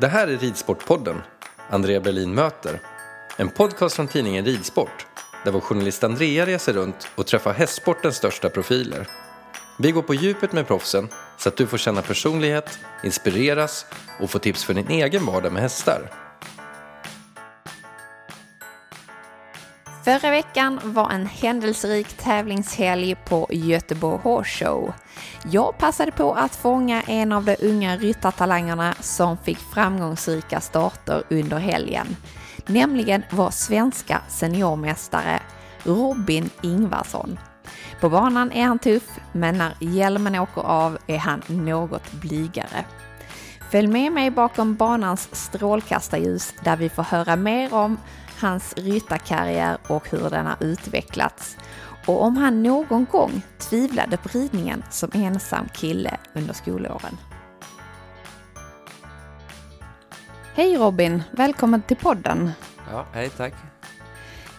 Det 0.00 0.08
här 0.08 0.28
är 0.28 0.38
Ridsportpodden, 0.38 1.22
Andrea 1.70 2.00
Berlin 2.00 2.34
möter. 2.34 2.80
En 3.36 3.48
podcast 3.48 3.96
från 3.96 4.08
tidningen 4.08 4.44
Ridsport, 4.44 5.06
där 5.44 5.52
vår 5.52 5.60
journalist 5.60 6.04
Andrea 6.04 6.46
reser 6.46 6.72
runt 6.72 7.08
och 7.14 7.26
träffar 7.26 7.52
hästsportens 7.52 8.16
största 8.16 8.50
profiler. 8.50 9.08
Vi 9.78 9.90
går 9.90 10.02
på 10.02 10.14
djupet 10.14 10.52
med 10.52 10.66
proffsen 10.66 11.08
så 11.38 11.48
att 11.48 11.56
du 11.56 11.66
får 11.66 11.78
känna 11.78 12.02
personlighet, 12.02 12.78
inspireras 13.04 13.86
och 14.20 14.30
få 14.30 14.38
tips 14.38 14.64
för 14.64 14.74
din 14.74 14.88
egen 14.88 15.26
vardag 15.26 15.52
med 15.52 15.62
hästar. 15.62 16.23
Förra 20.04 20.30
veckan 20.30 20.80
var 20.84 21.10
en 21.10 21.26
händelserik 21.26 22.08
tävlingshelg 22.16 23.14
på 23.14 23.46
Göteborg 23.50 24.20
Horse 24.22 24.64
Show. 24.64 24.92
Jag 25.50 25.78
passade 25.78 26.12
på 26.12 26.32
att 26.32 26.56
fånga 26.56 27.02
en 27.02 27.32
av 27.32 27.44
de 27.44 27.56
unga 27.62 27.96
ryttartalangerna 27.96 28.94
som 29.00 29.38
fick 29.38 29.58
framgångsrika 29.58 30.60
starter 30.60 31.22
under 31.30 31.58
helgen. 31.58 32.16
Nämligen 32.66 33.22
vår 33.30 33.50
svenska 33.50 34.20
seniormästare 34.28 35.40
Robin 35.82 36.50
Ingvarsson. 36.62 37.38
På 38.00 38.08
banan 38.08 38.52
är 38.52 38.64
han 38.64 38.78
tuff, 38.78 39.20
men 39.32 39.58
när 39.58 39.74
hjälmen 39.80 40.34
åker 40.34 40.62
av 40.62 40.98
är 41.06 41.18
han 41.18 41.42
något 41.48 42.12
blygare. 42.12 42.84
Följ 43.70 43.86
med 43.86 44.12
mig 44.12 44.30
bakom 44.30 44.74
banans 44.74 45.28
strålkastarljus 45.32 46.54
där 46.64 46.76
vi 46.76 46.88
får 46.88 47.02
höra 47.02 47.36
mer 47.36 47.74
om 47.74 47.98
hans 48.44 48.74
ryttarkarriär 48.76 49.78
och 49.86 50.10
hur 50.10 50.30
den 50.30 50.46
har 50.46 50.56
utvecklats. 50.60 51.56
Och 52.06 52.22
om 52.22 52.36
han 52.36 52.62
någon 52.62 53.04
gång 53.04 53.42
tvivlade 53.58 54.16
på 54.16 54.28
ridningen 54.38 54.82
som 54.90 55.10
ensam 55.14 55.68
kille 55.68 56.16
under 56.34 56.54
skolåren. 56.54 57.16
Hej 60.54 60.76
Robin, 60.76 61.22
välkommen 61.30 61.82
till 61.82 61.96
podden. 61.96 62.50
Ja, 62.90 63.06
hej 63.12 63.30
tack. 63.30 63.54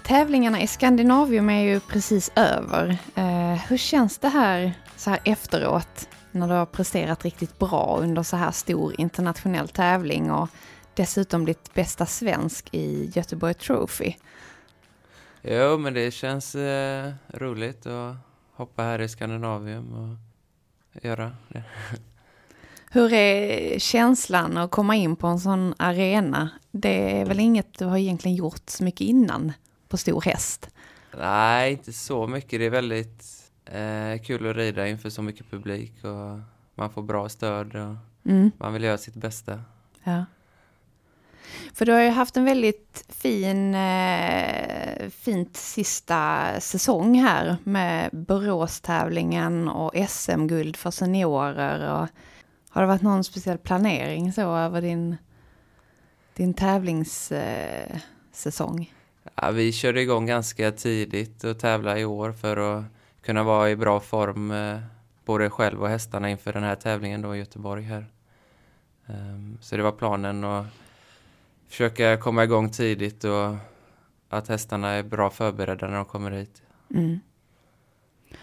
Tävlingarna 0.03 0.61
i 0.61 0.67
Skandinavium 0.67 1.49
är 1.49 1.61
ju 1.61 1.79
precis 1.79 2.31
över. 2.35 2.97
Eh, 3.15 3.53
hur 3.67 3.77
känns 3.77 4.17
det 4.17 4.29
här 4.29 4.73
så 4.95 5.09
här 5.09 5.19
efteråt 5.23 6.09
när 6.31 6.47
du 6.47 6.53
har 6.53 6.65
presterat 6.65 7.25
riktigt 7.25 7.59
bra 7.59 7.97
under 8.01 8.23
så 8.23 8.37
här 8.37 8.51
stor 8.51 9.01
internationell 9.01 9.69
tävling 9.69 10.31
och 10.31 10.49
dessutom 10.95 11.45
ditt 11.45 11.73
bästa 11.73 12.05
svensk 12.05 12.69
i 12.71 13.11
Göteborg 13.15 13.53
Trophy? 13.53 14.13
Jo, 15.41 15.77
men 15.77 15.93
det 15.93 16.11
känns 16.11 16.55
eh, 16.55 17.13
roligt 17.33 17.85
att 17.85 18.15
hoppa 18.53 18.83
här 18.83 19.01
i 19.01 19.09
Skandinavium 19.09 19.93
och 19.93 20.17
göra 21.03 21.31
det. 21.47 21.63
Hur 22.91 23.13
är 23.13 23.79
känslan 23.79 24.57
att 24.57 24.71
komma 24.71 24.95
in 24.95 25.15
på 25.15 25.27
en 25.27 25.39
sån 25.39 25.73
arena? 25.77 26.49
Det 26.71 27.19
är 27.21 27.25
väl 27.25 27.39
inget 27.39 27.77
du 27.79 27.85
har 27.85 27.97
egentligen 27.97 28.35
gjort 28.37 28.69
så 28.69 28.83
mycket 28.83 29.01
innan 29.01 29.53
på 29.87 29.97
stor 29.97 30.21
häst? 30.21 30.69
Nej, 31.17 31.71
inte 31.71 31.93
så 31.93 32.27
mycket. 32.27 32.59
Det 32.59 32.65
är 32.65 32.69
väldigt 32.69 33.23
eh, 33.65 34.23
kul 34.25 34.49
att 34.49 34.55
rida 34.55 34.87
inför 34.87 35.09
så 35.09 35.21
mycket 35.21 35.51
publik 35.51 35.93
och 36.03 36.39
man 36.75 36.89
får 36.89 37.01
bra 37.01 37.29
stöd 37.29 37.75
och 37.75 37.95
Mm. 38.27 38.51
man 38.57 38.73
vill 38.73 38.83
göra 38.83 38.97
sitt 38.97 39.13
bästa. 39.15 39.61
Ja. 40.03 40.25
För 41.73 41.85
du 41.85 41.91
har 41.91 42.01
ju 42.01 42.09
haft 42.09 42.37
en 42.37 42.45
väldigt 42.45 43.05
fin, 43.09 43.75
eh, 43.75 45.09
fint 45.09 45.57
sista 45.57 46.51
säsong 46.59 47.19
här 47.19 47.57
med 47.63 48.09
Boråstävlingen 48.11 49.69
och 49.69 50.09
SM-guld 50.09 50.75
för 50.75 50.91
seniorer. 50.91 51.93
Och 51.93 52.07
har 52.69 52.81
det 52.81 52.87
varit 52.87 53.01
någon 53.01 53.23
speciell 53.23 53.57
planering 53.57 54.33
så 54.33 54.55
över 54.55 54.81
din, 54.81 55.17
din 56.33 56.53
tävlingssäsong? 56.53 58.79
Eh. 58.79 58.85
Ja, 59.35 59.51
vi 59.51 59.71
körde 59.71 60.01
igång 60.01 60.25
ganska 60.25 60.71
tidigt 60.71 61.43
och 61.43 61.59
tävla 61.59 61.99
i 61.99 62.05
år 62.05 62.31
för 62.31 62.57
att 62.57 62.83
kunna 63.21 63.43
vara 63.43 63.69
i 63.69 63.75
bra 63.75 63.99
form 63.99 64.51
eh, 64.51 64.79
både 65.25 65.49
själv 65.49 65.81
och 65.81 65.89
hästarna 65.89 66.29
inför 66.29 66.53
den 66.53 66.63
här 66.63 66.75
tävlingen 66.75 67.21
då 67.21 67.35
i 67.35 67.39
Göteborg 67.39 67.83
här. 67.83 68.05
Ehm, 69.07 69.57
så 69.61 69.77
det 69.77 69.83
var 69.83 69.91
planen 69.91 70.43
att 70.43 70.65
försöka 71.75 72.17
komma 72.17 72.43
igång 72.43 72.69
tidigt 72.69 73.23
och 73.23 73.55
att 74.29 74.47
hästarna 74.47 74.89
är 74.89 75.03
bra 75.03 75.29
förberedda 75.29 75.87
när 75.87 75.95
de 75.95 76.05
kommer 76.05 76.31
hit. 76.31 76.63
Mm. 76.93 77.19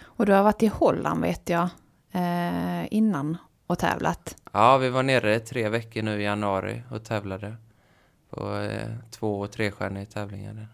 Och 0.03 0.27
du 0.27 0.33
har 0.33 0.43
varit 0.43 0.63
i 0.63 0.67
Holland 0.67 1.21
vet 1.21 1.49
jag 1.49 1.69
eh, 2.13 2.95
innan 2.95 3.37
och 3.67 3.79
tävlat. 3.79 4.37
Ja, 4.53 4.79
vi 4.79 4.89
var 4.89 5.03
nere 5.03 5.41
tre 5.41 5.69
veckor 5.69 6.03
nu 6.03 6.21
i 6.21 6.25
januari 6.25 6.83
och 6.91 7.05
tävlade 7.05 7.57
på 8.31 8.57
eh, 8.57 8.89
två 9.11 9.41
och 9.41 9.51
trestjärniga 9.51 10.07
tävlingar. 10.07 10.55
där. 10.55 10.69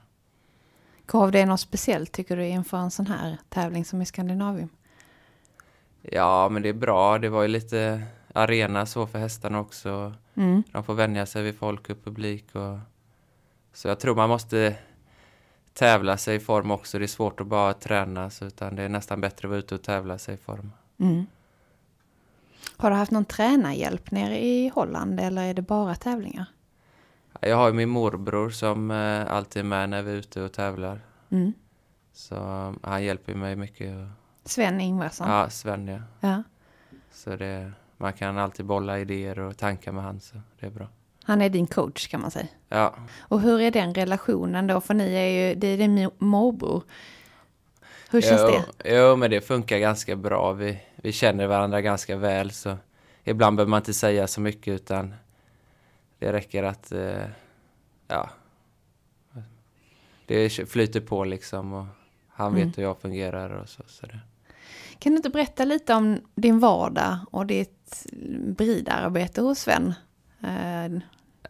Gav 1.07 1.33
det 1.33 1.47
något 1.47 1.61
speciellt 1.61 2.13
tycker 2.13 2.37
du 2.37 2.47
inför 2.47 2.77
en 2.77 2.91
sån 2.91 3.07
här 3.07 3.39
tävling 3.49 3.85
som 3.85 4.03
i 4.03 4.07
Skandinavium? 4.07 4.69
Ja, 6.03 6.49
men 6.49 6.63
det 6.63 6.69
är 6.69 6.73
bra. 6.73 7.19
Det 7.19 7.29
var 7.29 7.43
ju 7.43 7.49
lite 7.49 8.03
arena 8.35 8.87
så 8.87 9.07
för 9.07 9.19
hästarna 9.19 9.61
också. 9.61 10.15
Mm. 10.35 10.63
De 10.73 10.85
får 10.85 10.95
vänja 10.95 11.27
sig 11.27 11.43
vid 11.43 11.59
folk 11.59 11.91
och 11.91 12.05
publik. 12.05 12.55
Och... 12.55 12.79
Så 13.73 13.89
jag 13.89 14.01
tror 14.01 14.15
man 14.15 14.29
måste 14.29 14.77
tävla 15.73 16.17
sig 16.17 16.37
i 16.37 16.41
form 16.41 16.71
också. 16.71 16.99
Det 16.99 17.05
är 17.05 17.07
svårt 17.07 17.41
att 17.41 17.47
bara 17.47 17.75
träna, 17.75 18.31
så 18.31 18.45
utan 18.45 18.77
det 18.77 18.83
är 18.83 18.89
nästan 18.89 19.21
bättre 19.21 19.49
att 19.49 19.51
vara 19.51 19.59
ute 19.59 19.75
och 19.75 19.83
tävla 19.83 20.19
sig 20.19 20.35
i 20.35 20.39
form. 20.39 20.73
Mm. 20.99 21.27
Har 22.77 22.91
du 22.91 22.97
haft 22.97 23.13
någon 23.13 23.25
tränarhjälp 23.25 24.11
nere 24.11 24.45
i 24.45 24.69
Holland 24.69 25.21
eller 25.21 25.43
är 25.43 25.55
det 25.55 25.63
bara 25.63 25.95
tävlingar? 25.95 26.47
Jag 27.41 27.57
har 27.57 27.69
ju 27.69 27.75
min 27.75 27.89
morbror 27.89 28.51
som 28.51 28.91
eh, 28.91 29.33
alltid 29.33 29.61
är 29.61 29.65
med 29.65 29.91
när 29.91 30.03
vi 30.03 30.11
är 30.11 30.17
ute 30.17 30.43
och 30.43 30.53
tävlar. 30.53 31.01
Mm. 31.31 31.53
Så 32.13 32.37
han 32.83 33.05
hjälper 33.05 33.35
mig 33.35 33.57
mycket. 33.57 34.09
Sven 34.45 34.81
Ingvarsson? 34.81 35.31
Ja, 35.31 35.51
Sven 35.51 35.89
ja. 35.89 36.01
Ja. 36.21 36.43
Så 37.11 37.37
det, 37.37 37.73
man 37.99 38.13
kan 38.13 38.39
alltid 38.39 38.67
bolla 38.67 38.99
idéer 38.99 39.39
och 39.39 39.57
tankar 39.57 39.93
med 39.93 40.05
han, 40.05 40.21
så 40.21 40.37
det 40.61 40.67
är 40.67 40.71
bra. 40.71 40.89
Han 41.25 41.43
är 41.43 41.49
din 41.49 41.67
coach 41.67 42.09
kan 42.09 42.21
man 42.21 42.31
säga. 42.31 42.47
Ja, 42.69 42.95
Och 43.21 43.41
hur 43.41 43.61
är 43.61 43.71
den 43.71 43.95
relationen 43.95 44.67
då? 44.67 44.81
För 44.81 44.95
ni 44.95 45.15
är 45.15 45.49
ju, 45.49 45.55
det 45.55 45.67
är 45.67 45.79
din 45.79 46.11
morbror. 46.19 46.83
Hur 48.11 48.21
känns 48.21 48.41
jo, 48.45 48.49
det? 48.79 48.95
Jo, 48.97 49.17
men 49.17 49.31
det 49.31 49.41
funkar 49.41 49.79
ganska 49.79 50.17
bra. 50.17 50.53
Vi, 50.53 50.81
vi 50.97 51.13
känner 51.13 51.47
varandra 51.47 51.81
ganska 51.81 52.17
väl, 52.17 52.51
så 52.51 52.77
ibland 53.25 53.57
behöver 53.57 53.71
man 53.71 53.81
inte 53.81 53.95
säga 53.95 54.27
så 54.27 54.41
mycket, 54.41 54.75
utan 54.75 55.15
det 56.19 56.33
räcker 56.33 56.63
att, 56.63 56.93
eh, 56.93 57.23
ja, 58.09 58.29
det 60.27 60.51
flyter 60.71 61.01
på 61.01 61.25
liksom 61.25 61.73
och 61.73 61.87
han 62.29 62.55
vet 62.55 62.63
Mm. 62.63 62.73
hur 62.77 62.83
jag 62.83 62.99
fungerar 63.01 63.51
och 63.51 63.69
så. 63.69 63.83
så 63.87 64.07
det. 64.07 64.21
Kan 64.99 65.13
du 65.13 65.17
inte 65.17 65.31
berätta 65.31 65.65
lite 65.65 65.95
om 65.95 66.21
din 66.35 66.59
vardag 66.59 67.19
och 67.31 67.47
ditt 67.47 68.07
bridarbete 68.57 69.41
hos 69.41 69.59
Sven? 69.59 69.95
Eh, 70.43 70.99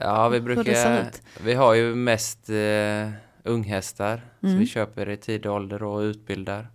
Ja, 0.00 0.28
vi 0.28 0.40
brukar, 0.40 1.10
vi 1.44 1.54
har 1.54 1.74
ju 1.74 1.94
mest 1.94 2.50
eh, 2.50 3.10
unghästar, 3.42 4.20
så 4.40 4.46
Mm. 4.46 4.58
vi 4.58 4.66
köper 4.66 5.08
i 5.08 5.16
tidig 5.16 5.52
ålder 5.52 5.82
och 5.82 5.98
utbildar. 6.00 6.68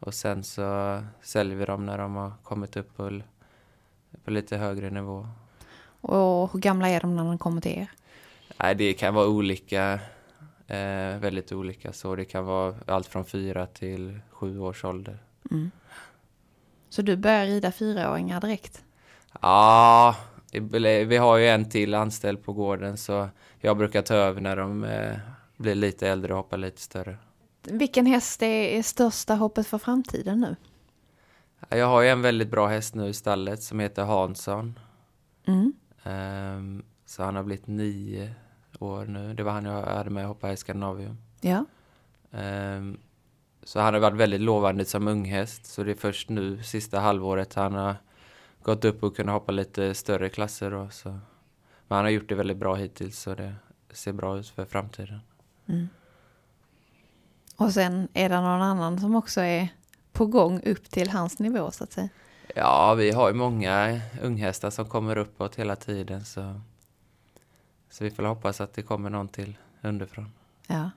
Och 0.00 0.14
sen 0.14 0.42
så 0.44 1.00
säljer 1.22 1.56
vi 1.56 1.64
dem 1.64 1.86
när 1.86 1.98
de 1.98 2.16
har 2.16 2.32
kommit 2.42 2.76
upp 2.76 2.96
på, 2.96 3.20
på 4.24 4.30
lite 4.30 4.56
högre 4.56 4.90
nivå. 4.90 5.26
Och 6.00 6.52
hur 6.52 6.58
gamla 6.60 6.88
är 6.88 7.00
de 7.00 7.16
när 7.16 7.24
de 7.24 7.38
kommer 7.38 7.60
till 7.60 7.72
er? 7.78 7.90
Nej, 8.62 8.74
det 8.74 8.92
kan 8.92 9.14
vara 9.14 9.26
olika, 9.28 9.92
eh, 10.66 11.18
väldigt 11.18 11.52
olika. 11.52 11.92
Så 11.92 12.16
det 12.16 12.24
kan 12.24 12.44
vara 12.44 12.74
allt 12.86 13.06
från 13.06 13.24
fyra 13.24 13.66
till 13.66 14.20
sju 14.30 14.58
års 14.60 14.84
ålder. 14.84 15.18
Mm. 15.50 15.70
Så 16.88 17.02
du 17.02 17.16
börjar 17.16 17.46
rida 17.46 17.72
fyraåringar 17.72 18.40
direkt? 18.40 18.84
Ja, 19.40 20.16
vi 20.82 21.16
har 21.16 21.36
ju 21.36 21.48
en 21.48 21.70
till 21.70 21.94
anställd 21.94 22.42
på 22.42 22.52
gården 22.52 22.96
så 22.96 23.28
jag 23.58 23.76
brukar 23.76 24.02
ta 24.02 24.14
över 24.14 24.40
när 24.40 24.56
de 24.56 24.84
eh, 24.84 25.16
blir 25.56 25.74
lite 25.74 26.08
äldre 26.08 26.32
och 26.32 26.36
hoppar 26.36 26.56
lite 26.56 26.80
större. 26.80 27.16
Vilken 27.62 28.06
häst 28.06 28.42
är, 28.42 28.82
största 28.82 29.34
hoppet 29.34 29.66
för 29.66 29.78
framtiden 29.78 30.40
nu? 30.40 30.56
Jag 31.68 31.86
har 31.86 32.02
ju 32.02 32.08
en 32.08 32.22
väldigt 32.22 32.50
bra 32.50 32.66
häst 32.66 32.94
nu 32.94 33.08
i 33.08 33.12
stallet 33.12 33.62
som 33.62 33.80
heter 33.80 34.02
Hansson. 34.02 34.78
Mm. 35.46 35.72
Ehm, 36.02 36.82
så 37.06 37.22
han 37.22 37.36
har 37.36 37.42
blivit 37.42 37.66
nio 37.66 38.34
år 38.78 39.04
nu. 39.04 39.34
Det 39.34 39.42
var 39.42 39.52
han 39.52 39.64
jag 39.64 39.82
hade 39.82 40.10
med 40.10 40.22
och 40.24 40.28
hoppade 40.28 40.52
i 40.52 40.56
Skandinavium. 40.56 41.18
Ja. 41.40 41.64
Ehm, 42.32 42.98
så 43.62 43.80
han 43.80 43.94
har 43.94 44.00
varit 44.00 44.16
väldigt 44.16 44.40
lovande 44.40 44.84
som 44.84 45.08
unghäst. 45.08 45.66
Så 45.66 45.82
det 45.82 45.90
är 45.90 45.94
först 45.94 46.28
nu, 46.28 46.62
sista 46.62 47.00
halvåret, 47.00 47.54
han 47.54 47.74
har 47.74 47.96
gått 48.62 48.84
upp 48.84 49.02
och 49.02 49.16
kunnat 49.16 49.32
hoppa 49.32 49.52
lite 49.52 49.94
större 49.94 50.28
klasser. 50.28 50.70
Då, 50.70 50.88
så. 50.90 51.08
Men 51.08 51.96
han 51.96 52.04
har 52.04 52.10
gjort 52.10 52.28
det 52.28 52.34
väldigt 52.34 52.56
bra 52.56 52.74
hittills 52.74 53.18
så 53.18 53.34
det 53.34 53.54
ser 53.90 54.12
bra 54.12 54.38
ut 54.38 54.48
för 54.48 54.64
framtiden. 54.64 55.20
Mm. 55.66 55.88
Och 57.56 57.72
sen 57.72 58.08
är 58.14 58.28
det 58.28 58.40
någon 58.40 58.62
annan 58.62 59.00
som 59.00 59.14
också 59.14 59.40
är 59.40 59.68
på 60.12 60.26
gång 60.26 60.62
upp 60.64 60.90
till 60.90 61.10
hans 61.10 61.38
nivå 61.38 61.70
så 61.70 61.84
att 61.84 61.92
säga. 61.92 62.08
Ja, 62.54 62.94
vi 62.94 63.10
har 63.10 63.28
ju 63.28 63.34
många 63.34 64.00
unghästar 64.22 64.70
som 64.70 64.88
kommer 64.88 65.18
uppåt 65.18 65.56
hela 65.56 65.76
tiden. 65.76 66.24
Så, 66.24 66.60
så 67.90 68.04
vi 68.04 68.10
får 68.10 68.22
hoppas 68.22 68.60
att 68.60 68.74
det 68.74 68.82
kommer 68.82 69.10
någon 69.10 69.28
till 69.28 69.56
underifrån. 69.82 70.32
Ja. 70.66 70.90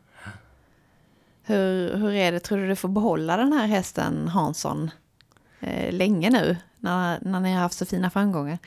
Hur, 1.44 1.98
hur 1.98 2.12
är 2.12 2.31
det, 2.31 2.40
tror 2.40 2.57
du 2.57 2.68
du 2.68 2.75
får 2.75 2.90
behålla 2.90 3.38
den 3.38 3.54
här 3.54 3.68
hästen 3.68 4.28
Hansson 4.28 4.92
eh, 5.60 5.94
länge 5.94 6.30
nu? 6.30 6.57
När, 6.80 7.19
när 7.22 7.40
ni 7.40 7.54
har 7.54 7.62
haft 7.62 7.78
så 7.78 7.86
fina 7.86 8.10
framgångar. 8.10 8.57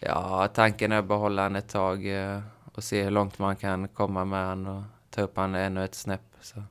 Ja, 0.00 0.48
tanken 0.54 0.92
är 0.92 0.98
att 0.98 1.08
behålla 1.08 1.42
han 1.42 1.56
ett 1.56 1.68
tag 1.68 2.06
eh, 2.06 2.40
och 2.74 2.84
se 2.84 3.02
hur 3.02 3.10
långt 3.10 3.38
man 3.38 3.56
kan 3.56 3.88
komma 3.88 4.24
med 4.24 4.46
han 4.46 4.66
och 4.66 4.82
ta 5.10 5.22
upp 5.22 5.36
han 5.36 5.54
ännu 5.54 5.84
ett 5.84 5.94
snäpp. 5.94 6.36
Så. 6.40 6.62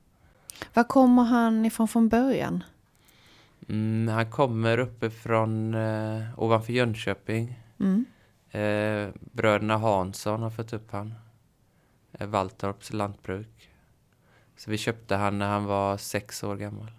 Var 0.73 0.83
kommer 0.83 1.23
han 1.23 1.65
ifrån 1.65 1.87
från 1.87 2.09
början? 2.09 2.63
Mm, 3.69 4.15
han 4.15 4.31
kommer 4.31 4.77
uppifrån 4.77 5.73
eh, 5.73 6.23
ovanför 6.37 6.73
Jönköping. 6.73 7.59
Mm. 7.79 8.05
Eh, 8.51 9.13
bröderna 9.31 9.77
Hansson 9.77 10.41
har 10.41 10.49
fått 10.49 10.73
upp 10.73 10.91
han. 10.91 11.13
Eh, 12.11 12.27
Valtorps 12.27 12.93
lantbruk. 12.93 13.69
Så 14.57 14.71
vi 14.71 14.77
köpte 14.77 15.15
han 15.15 15.37
när 15.37 15.47
han 15.47 15.65
var 15.65 15.97
sex 15.97 16.43
år 16.43 16.55
gammal. 16.55 16.91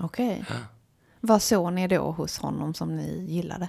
Okej. 0.00 0.44
Vad 1.20 1.42
såg 1.42 1.72
ni 1.72 1.88
då 1.88 2.10
hos 2.10 2.38
honom 2.38 2.74
som 2.74 2.96
ni 2.96 3.24
gillade? 3.28 3.68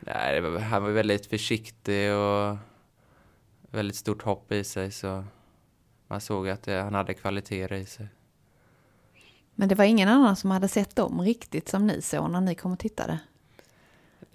Nej, 0.00 0.40
var, 0.40 0.58
han 0.58 0.82
var 0.82 0.90
väldigt 0.90 1.26
försiktig 1.26 2.14
och 2.14 2.56
väldigt 3.70 3.96
stort 3.96 4.22
hopp 4.22 4.52
i 4.52 4.64
sig 4.64 4.90
så 4.90 5.24
man 6.06 6.20
såg 6.20 6.48
att 6.48 6.62
det, 6.62 6.82
han 6.82 6.94
hade 6.94 7.14
kvaliteter 7.14 7.76
i 7.76 7.86
sig. 7.86 8.08
Men 9.54 9.68
det 9.68 9.74
var 9.74 9.84
ingen 9.84 10.08
annan 10.08 10.36
som 10.36 10.50
hade 10.50 10.68
sett 10.68 10.96
dem 10.96 11.20
riktigt 11.20 11.68
som 11.68 11.86
ni 11.86 12.02
såg 12.02 12.30
när 12.30 12.40
ni 12.40 12.54
kom 12.54 12.72
och 12.72 12.78
tittade? 12.78 13.18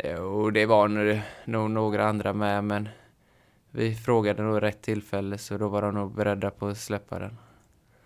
Jo, 0.04 0.50
det 0.52 0.66
var 0.66 0.88
nog- 0.88 1.22
nog 1.46 1.72
några 1.72 2.10
andra 2.10 2.34
med 2.34 2.64
men 2.64 2.90
vi 3.72 3.96
frågade 3.96 4.44
nog 4.44 4.62
rätt 4.62 4.82
tillfälle 4.82 5.38
så 5.38 5.58
då 5.58 5.68
var 5.68 5.82
de 5.82 5.94
nog 5.94 6.16
beredda 6.16 6.52
på 6.52 6.68
att 6.68 6.78
släppa 6.78 7.20
den. 7.20 7.38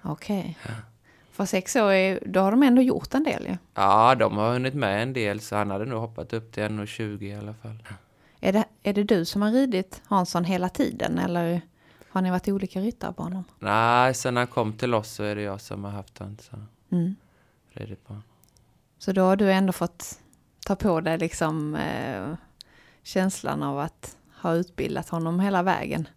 Okej. 0.06 0.58
För 1.32 1.46
sex 1.46 1.76
år, 1.76 1.92
är, 1.92 2.20
då 2.26 2.40
har 2.40 2.52
de 2.52 2.64
ändå 2.64 2.82
gjort 2.82 3.14
en 3.14 3.24
del 3.24 3.46
ju. 3.48 3.58
Ja, 3.74 4.16
de 4.16 4.38
har 4.38 4.54
hunnit 4.54 4.74
med 4.74 5.04
en 5.04 5.14
del 5.14 5.40
så 5.42 5.56
han 5.56 5.72
hade 5.72 5.86
nog 5.86 6.00
hoppat 6.00 6.34
upp 6.34 6.52
till 6.52 6.64
1,20 6.64 7.24
i 7.24 7.36
alla 7.36 7.54
fall. 7.54 7.84
Är 8.40 8.54
det, 8.54 8.66
är 8.84 8.94
det 8.94 9.04
du 9.04 9.26
som 9.26 9.42
har 9.42 9.52
ridit 9.52 10.02
Hansson 10.06 10.44
hela 10.44 10.70
tiden 10.70 11.20
eller 11.20 11.62
har 12.10 12.22
ni 12.22 12.32
varit 12.32 12.48
olika 12.48 12.80
ryttare 12.80 13.14
på 13.14 13.24
honom? 13.24 13.44
Nej, 13.60 14.14
sen 14.14 14.38
han 14.38 14.48
kom 14.48 14.74
till 14.74 14.94
oss 14.94 15.10
så 15.12 15.24
är 15.24 15.36
det 15.36 15.42
jag 15.42 15.62
som 15.62 15.84
har 15.84 15.92
haft 15.92 16.20
han 16.20 16.38
så 16.42 16.56
Mm. 16.92 17.16
ridit 17.72 18.04
på 18.08 18.14
honom. 18.14 18.24
Så 18.98 19.12
då 19.12 19.22
har 19.22 19.36
du 19.36 19.52
ändå 19.52 19.74
fått 19.74 20.20
ta 20.66 20.76
på 20.76 21.02
dig 21.02 21.18
liksom 21.18 21.76
eh, 21.76 22.34
känslan 23.04 23.64
av 23.64 23.80
att 23.80 24.18
ha 24.42 24.54
utbildat 24.54 25.10
honom 25.10 25.40
hela 25.40 25.64
vägen. 25.64 26.08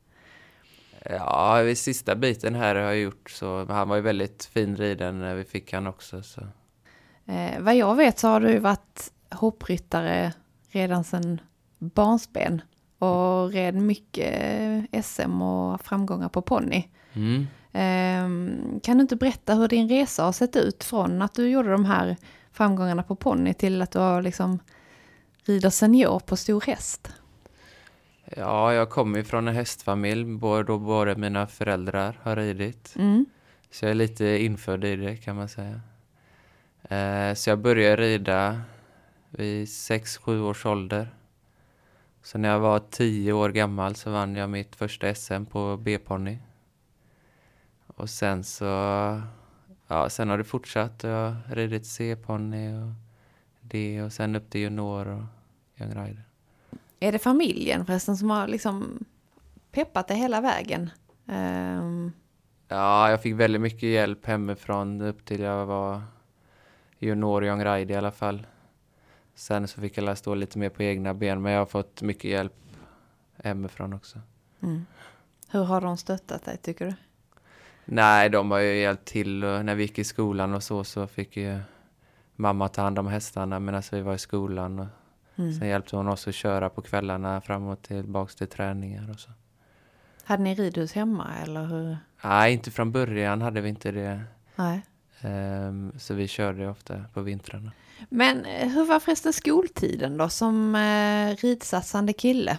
Ja, 1.04 1.62
vid 1.62 1.78
sista 1.78 2.14
biten 2.14 2.54
här 2.54 2.74
har 2.74 2.82
jag 2.82 2.98
gjort 2.98 3.30
så. 3.30 3.64
Han 3.64 3.88
var 3.88 3.96
ju 3.96 4.02
väldigt 4.02 4.44
fin 4.44 4.76
riden 4.76 5.18
när 5.18 5.34
vi 5.34 5.44
fick 5.44 5.72
han 5.72 5.86
också. 5.86 6.22
Så. 6.22 6.40
Eh, 7.26 7.60
vad 7.60 7.76
jag 7.76 7.94
vet 7.94 8.18
så 8.18 8.28
har 8.28 8.40
du 8.40 8.58
varit 8.58 9.12
hoppryttare 9.30 10.32
redan 10.70 11.04
sedan 11.04 11.40
barnsben 11.78 12.62
och 12.98 13.52
red 13.52 13.74
mycket 13.74 14.42
eh, 14.92 15.02
SM 15.02 15.42
och 15.42 15.80
framgångar 15.80 16.28
på 16.28 16.42
ponny. 16.42 16.88
Mm. 17.12 17.46
Eh, 17.72 18.80
kan 18.80 18.96
du 18.96 19.02
inte 19.02 19.16
berätta 19.16 19.54
hur 19.54 19.68
din 19.68 19.88
resa 19.88 20.24
har 20.24 20.32
sett 20.32 20.56
ut 20.56 20.84
från 20.84 21.22
att 21.22 21.34
du 21.34 21.48
gjorde 21.48 21.70
de 21.70 21.84
här 21.84 22.16
framgångarna 22.52 23.02
på 23.02 23.16
ponny 23.16 23.54
till 23.54 23.82
att 23.82 23.90
du 23.90 23.98
har 23.98 24.22
liksom 24.22 24.58
rider 25.44 25.70
senior 25.70 26.18
på 26.18 26.36
stor 26.36 26.60
häst? 26.60 27.08
Ja, 28.36 28.74
jag 28.74 28.90
kommer 28.90 29.18
ju 29.18 29.24
från 29.24 29.48
en 29.48 29.54
hästfamilj 29.54 30.38
då 30.66 30.78
både 30.78 31.16
mina 31.16 31.46
föräldrar 31.46 32.18
har 32.22 32.36
ridit. 32.36 32.94
Mm. 32.98 33.26
Så 33.70 33.84
jag 33.84 33.90
är 33.90 33.94
lite 33.94 34.26
infödd 34.26 34.84
i 34.84 34.96
det 34.96 35.16
kan 35.16 35.36
man 35.36 35.48
säga. 35.48 35.80
Eh, 36.82 37.34
så 37.34 37.50
jag 37.50 37.58
började 37.58 38.02
rida 38.02 38.60
vid 39.30 39.64
6-7 39.64 40.40
års 40.40 40.66
ålder. 40.66 41.14
Så 42.22 42.38
när 42.38 42.48
jag 42.48 42.60
var 42.60 42.78
10 42.90 43.32
år 43.32 43.50
gammal 43.50 43.94
så 43.94 44.10
vann 44.10 44.36
jag 44.36 44.50
mitt 44.50 44.76
första 44.76 45.14
SM 45.14 45.44
på 45.44 45.76
B-ponny. 45.76 46.38
Och 47.86 48.10
sen 48.10 48.44
så, 48.44 48.64
ja 49.86 50.08
sen 50.08 50.28
har 50.28 50.38
det 50.38 50.44
fortsatt. 50.44 51.02
Jag 51.02 51.30
har 51.30 51.54
ridit 51.54 51.86
C-ponny 51.86 52.74
och 52.74 52.92
D 53.60 54.02
och 54.02 54.12
sen 54.12 54.36
upp 54.36 54.50
till 54.50 54.60
junior 54.60 55.08
och 55.08 55.24
young 55.80 55.94
rider. 55.94 56.27
Är 57.00 57.12
det 57.12 57.18
familjen 57.18 57.86
förresten 57.86 58.16
som 58.16 58.30
har 58.30 58.48
liksom 58.48 59.04
peppat 59.70 60.08
dig 60.08 60.16
hela 60.16 60.40
vägen? 60.40 60.90
Ehm, 61.26 62.12
Ja, 62.68 63.10
jag 63.10 63.22
fick 63.22 63.34
väldigt 63.34 63.60
mycket 63.60 63.82
hjälp 63.88 64.26
hemifrån 64.26 65.00
upp 65.00 65.24
till 65.24 65.40
jag 65.40 65.66
var 65.66 66.02
junior 66.98 67.44
young 67.44 67.64
rider 67.64 67.94
i 67.94 67.98
alla 67.98 68.10
fall. 68.10 68.46
Sen 69.34 69.68
så 69.68 69.80
fick 69.80 69.98
jag 69.98 70.18
stå 70.18 70.34
lite 70.34 70.58
mer 70.58 70.68
på 70.68 70.82
egna 70.82 71.14
ben, 71.14 71.42
men 71.42 71.52
jag 71.52 71.60
har 71.60 71.66
fått 71.66 72.02
mycket 72.02 72.30
hjälp 72.30 72.54
hemifrån 73.44 73.92
också. 73.92 74.18
mm. 74.60 74.86
Hur 75.50 75.64
har 75.64 75.80
de 75.80 75.96
stöttat 75.96 76.44
dig 76.44 76.56
tycker 76.56 76.86
du? 76.86 76.94
Nej, 77.84 78.30
de 78.30 78.50
har 78.50 78.58
ju 78.58 78.74
hjälpt 78.76 79.04
till 79.04 79.44
och 79.44 79.64
när 79.64 79.74
vi 79.74 79.82
gick 79.82 79.98
i 79.98 80.04
skolan 80.04 80.54
och 80.54 80.62
så, 80.62 80.84
så 80.84 81.06
fick 81.06 81.36
ju 81.36 81.58
mamma 82.36 82.68
ta 82.68 82.82
hand 82.82 82.98
om 82.98 83.06
hästarna 83.06 83.60
medan 83.60 83.82
vi 83.92 84.00
var 84.00 84.14
i 84.14 84.18
skolan. 84.18 84.78
Och 84.78 84.86
Mm. 85.38 85.52
sen 85.52 85.68
hjälpte 85.68 85.96
hon 85.96 86.08
oss 86.08 86.28
att 86.28 86.34
köra 86.34 86.68
på 86.68 86.82
kvällarna 86.82 87.40
fram 87.40 87.66
och 87.66 87.82
tillbaks 87.82 88.34
till 88.34 88.46
träningar 88.46 89.10
och 89.10 89.20
så. 89.20 89.30
Hade 90.24 90.42
ni 90.42 90.54
ridhus 90.54 90.92
hemma 90.92 91.26
eller 91.42 91.64
hur? 91.64 91.96
Nej, 92.24 92.52
inte 92.52 92.70
från 92.70 92.92
början 92.92 93.42
hade 93.42 93.60
vi 93.60 93.68
inte 93.68 93.92
det. 93.92 94.20
Nej. 94.56 94.82
Ehm, 95.20 95.92
så 95.98 96.14
vi 96.14 96.28
körde 96.28 96.68
ofta 96.68 97.04
på 97.14 97.20
vintrarna. 97.20 97.72
Men 98.08 98.44
eh, 98.44 98.68
hur 98.68 98.84
var 98.84 99.00
förresten 99.00 99.32
skoltiden 99.32 100.16
då 100.16 100.28
som 100.28 100.74
eh, 100.74 101.36
ridsatsande 101.36 102.12
kille? 102.12 102.58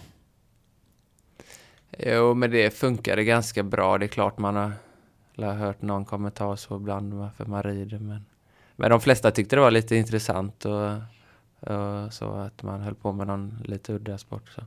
Jo, 1.98 2.34
men 2.34 2.52
det 2.52 2.74
funkade 2.74 3.24
ganska 3.24 3.64
bra. 3.64 3.98
Det 3.98 4.06
är 4.06 4.08
klart 4.08 4.38
man 4.38 4.56
har, 4.56 4.72
har 5.38 5.54
hört 5.54 5.82
någon 5.82 6.06
kommentar 6.06 6.56
så 6.56 6.76
ibland 6.76 7.14
varför 7.14 7.46
man 7.46 7.64
rider. 7.64 8.00
Men, 8.00 8.26
men 8.76 8.90
de 8.90 9.02
flesta 9.02 9.32
tyckte 9.32 9.56
det 9.56 9.62
var 9.62 9.72
lite 9.72 9.96
intressant 9.96 10.66
och 10.66 10.90
så 12.12 12.32
att 12.32 12.64
man 12.64 12.82
höll 12.82 12.96
på 12.96 13.12
med 13.12 13.28
någon 13.28 13.64
lite 13.66 13.94
udda 13.94 14.18
sport. 14.18 14.50
Så. 14.50 14.62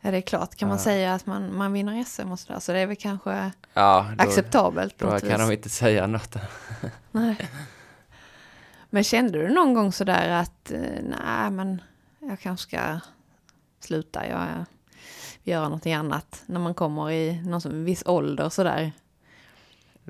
Ja, 0.00 0.10
det 0.10 0.16
är 0.16 0.20
klart. 0.20 0.54
Kan 0.54 0.68
man 0.68 0.78
Ja. 0.78 0.84
säga 0.84 1.14
att 1.14 1.26
man, 1.26 1.56
man 1.56 1.72
vinner 1.72 2.04
SM 2.04 2.32
och 2.32 2.38
sådär, 2.40 2.60
så 2.60 2.72
det 2.72 2.78
är 2.78 2.86
väl 2.86 2.96
kanske 2.96 3.52
Ja, 3.74 4.06
då, 4.18 4.24
acceptabelt 4.24 4.98
då 4.98 5.06
kan 5.06 5.14
vis. 5.28 5.38
de 5.38 5.52
inte 5.52 5.68
säga 5.68 6.06
något. 6.06 6.36
Nej. 7.12 7.50
Men 8.90 9.04
kände 9.04 9.38
du 9.38 9.54
någon 9.54 9.74
gång 9.74 9.92
sådär 9.92 10.28
att 10.30 10.70
eh, 10.70 10.80
nej 11.02 11.50
men 11.50 11.82
jag 12.18 12.40
kanske 12.40 12.62
ska 12.68 13.00
sluta, 13.80 14.26
jag 14.28 14.40
eh, 14.42 14.62
göra 15.42 15.64
någonting 15.64 15.94
annat 15.94 16.42
när 16.46 16.60
man 16.60 16.74
kommer 16.74 17.10
i 17.10 17.42
någon 17.42 17.60
som, 17.60 17.84
viss 17.84 18.02
ålder 18.06 18.48
sådär? 18.48 18.92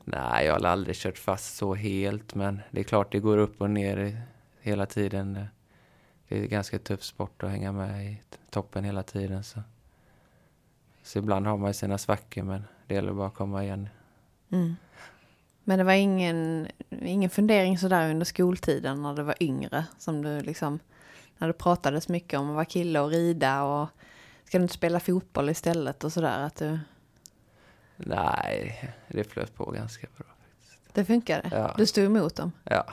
Nej, 0.05 0.47
jag 0.47 0.53
har 0.61 0.65
aldrig 0.67 0.97
kört 0.97 1.19
fast 1.19 1.57
så 1.57 1.75
helt, 1.75 2.35
men 2.35 2.61
det 2.71 2.81
är 2.81 2.85
klart 2.85 3.13
det 3.13 3.19
går 3.21 3.39
upp 3.39 3.61
och 3.61 3.71
ner 3.71 4.23
hela 4.61 4.87
tiden. 4.87 5.45
Det- 6.29 6.39
är 6.39 6.47
ganska 6.47 6.79
tuff 6.79 7.03
sport 7.03 7.43
att 7.43 7.51
hänga 7.51 7.73
med 7.73 8.05
i 8.13 8.23
toppen 8.51 8.85
hela 8.85 9.03
tiden. 9.03 9.45
Så, 9.45 9.61
så 11.03 11.19
ibland 11.19 11.47
har 11.47 11.57
man 11.57 11.71
ju 11.71 11.75
sina 11.75 11.99
svackor, 11.99 12.43
men 12.43 12.65
det 12.87 12.95
gäller 12.95 13.13
bara 13.13 13.27
att 13.29 13.35
komma 13.35 13.65
igen. 13.65 13.89
Mm. 14.51 14.77
Men 15.65 15.79
det 15.79 15.85
var 15.85 15.93
ingen, 15.93 16.69
ingen 16.91 17.31
fundering 17.31 17.79
sådär 17.79 18.11
under 18.11 18.25
skoltiden 18.27 19.03
när 19.03 19.15
du 19.15 19.23
var 19.23 19.35
yngre 19.41 19.85
som 19.99 20.23
du 20.23 20.41
liksom, 20.41 20.79
när 21.39 21.49
det 21.49 21.53
pratades 21.55 22.09
mycket 22.09 22.41
om 22.41 22.49
att 22.49 22.55
vara 22.55 22.65
kille 22.65 23.01
och 23.01 23.11
rida 23.11 23.63
och 23.63 23.89
ska 24.45 24.59
du 24.59 24.63
inte 24.63 24.75
spela 24.75 25.01
fotboll 25.01 25.51
istället 25.51 26.05
och 26.05 26.13
sådär 26.13 26.39
att 26.41 26.57
du, 26.57 26.79
Nej, 27.97 28.95
det 29.09 29.25
flöt 29.25 29.55
på 29.55 29.71
ganska 29.71 30.07
bra. 30.17 30.27
det 30.93 31.05
funkade? 31.05 31.49
Ja. 31.53 31.75
Du 31.77 31.87
stod 31.87 32.05
emot 32.05 32.37
dem? 32.37 32.53
Ja, 32.65 32.87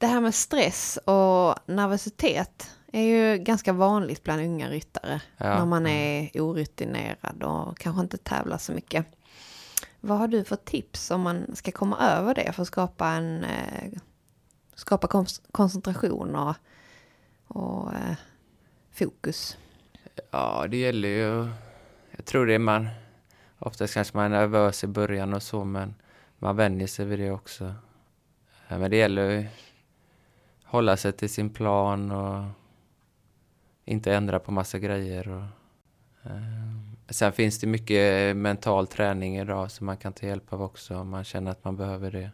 Det 0.00 0.06
här 0.06 0.20
med 0.20 0.34
stress 0.34 0.96
och 1.04 1.54
nervositet 1.66 2.76
är 2.92 3.02
ju 3.02 3.38
ganska 3.38 3.72
vanligt 3.72 4.22
bland 4.22 4.40
unga 4.40 4.68
ryttare. 4.68 5.20
Ja. 5.36 5.58
När 5.58 5.66
man 5.66 5.86
är 5.86 6.30
orutinerad 6.40 7.42
och 7.42 7.78
kanske 7.78 8.00
inte 8.02 8.16
tävlar 8.16 8.58
så 8.58 8.72
mycket. 8.72 9.06
Vad 10.00 10.18
har 10.18 10.28
du 10.28 10.44
för 10.44 10.56
tips 10.56 11.10
om 11.10 11.20
man 11.20 11.56
ska 11.56 11.72
komma 11.72 11.98
över 11.98 12.34
det 12.34 12.52
för 12.52 12.62
att 12.62 12.68
skapa 12.68 13.08
en 13.08 13.44
eh, 13.44 13.92
skapa 14.74 15.06
kon- 15.06 15.26
koncentration 15.52 16.36
och, 16.36 16.54
och 17.46 17.94
eh, 17.94 18.16
fokus? 18.92 19.56
ja 20.30 20.66
det 20.68 20.76
gäller 20.76 21.08
ju... 21.08 21.48
Jag 22.16 22.24
tror 22.24 22.46
det 22.46 22.54
är 22.54 22.58
man... 22.58 22.88
Oftast 23.58 23.94
kanske 23.94 24.16
man 24.16 24.32
är 24.32 24.38
nervös 24.38 24.84
i 24.84 24.86
början 24.86 25.34
och 25.34 25.42
så, 25.42 25.64
men 25.64 25.94
man 26.38 26.56
vänjer 26.56 26.86
sig 26.86 27.06
vid 27.06 27.18
det 27.18 27.30
också. 27.30 27.74
Ja, 28.68 28.78
Men 28.78 28.90
det 28.90 28.96
gäller 28.96 29.30
ju 29.30 29.46
hålla 30.70 30.96
sig 30.96 31.12
till 31.12 31.30
sin 31.30 31.50
plan 31.50 32.10
och 32.10 32.44
inte 33.84 34.14
ändra 34.14 34.38
på 34.38 34.52
massa 34.52 34.78
grejer. 34.78 35.28
Och, 35.28 35.44
eh, 36.30 36.32
sen 37.08 37.32
finns 37.32 37.58
det 37.58 37.66
mycket 37.66 38.36
mental 38.36 38.86
träning 38.86 39.38
idag 39.38 39.70
som 39.70 39.86
man 39.86 39.96
kan 39.96 40.12
ta 40.12 40.26
hjälp 40.26 40.52
av 40.52 40.62
också 40.62 40.96
om 40.96 41.08
man 41.08 41.24
känner 41.24 41.50
att 41.50 41.64
man 41.64 41.76
behöver 41.76 42.10
det. 42.10 42.30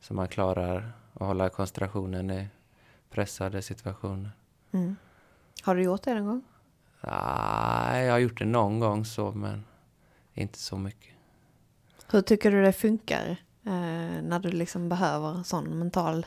Så 0.00 0.14
man 0.14 0.28
klarar 0.28 0.92
att 1.14 1.26
hålla 1.26 1.48
koncentrationen 1.48 2.30
i 2.30 2.48
pressade 3.10 3.62
situationer. 3.62 4.30
Mm. 4.72 4.96
Har 5.62 5.74
du 5.74 5.82
gjort 5.82 6.02
det 6.02 6.14
någon 6.14 6.26
gång? 6.26 6.42
Nej, 7.00 8.04
jag 8.04 8.12
har 8.12 8.18
gjort 8.18 8.38
det 8.38 8.44
någon 8.44 8.80
gång 8.80 9.04
så, 9.04 9.32
men 9.32 9.64
inte 10.34 10.58
så 10.58 10.76
mycket. 10.76 11.14
Hur 12.10 12.20
tycker 12.20 12.50
du 12.50 12.62
det 12.62 12.72
funkar 12.72 13.36
eh, 13.64 14.22
när 14.22 14.38
du 14.38 14.50
liksom 14.50 14.88
behöver 14.88 15.42
sån 15.42 15.78
mental 15.78 16.26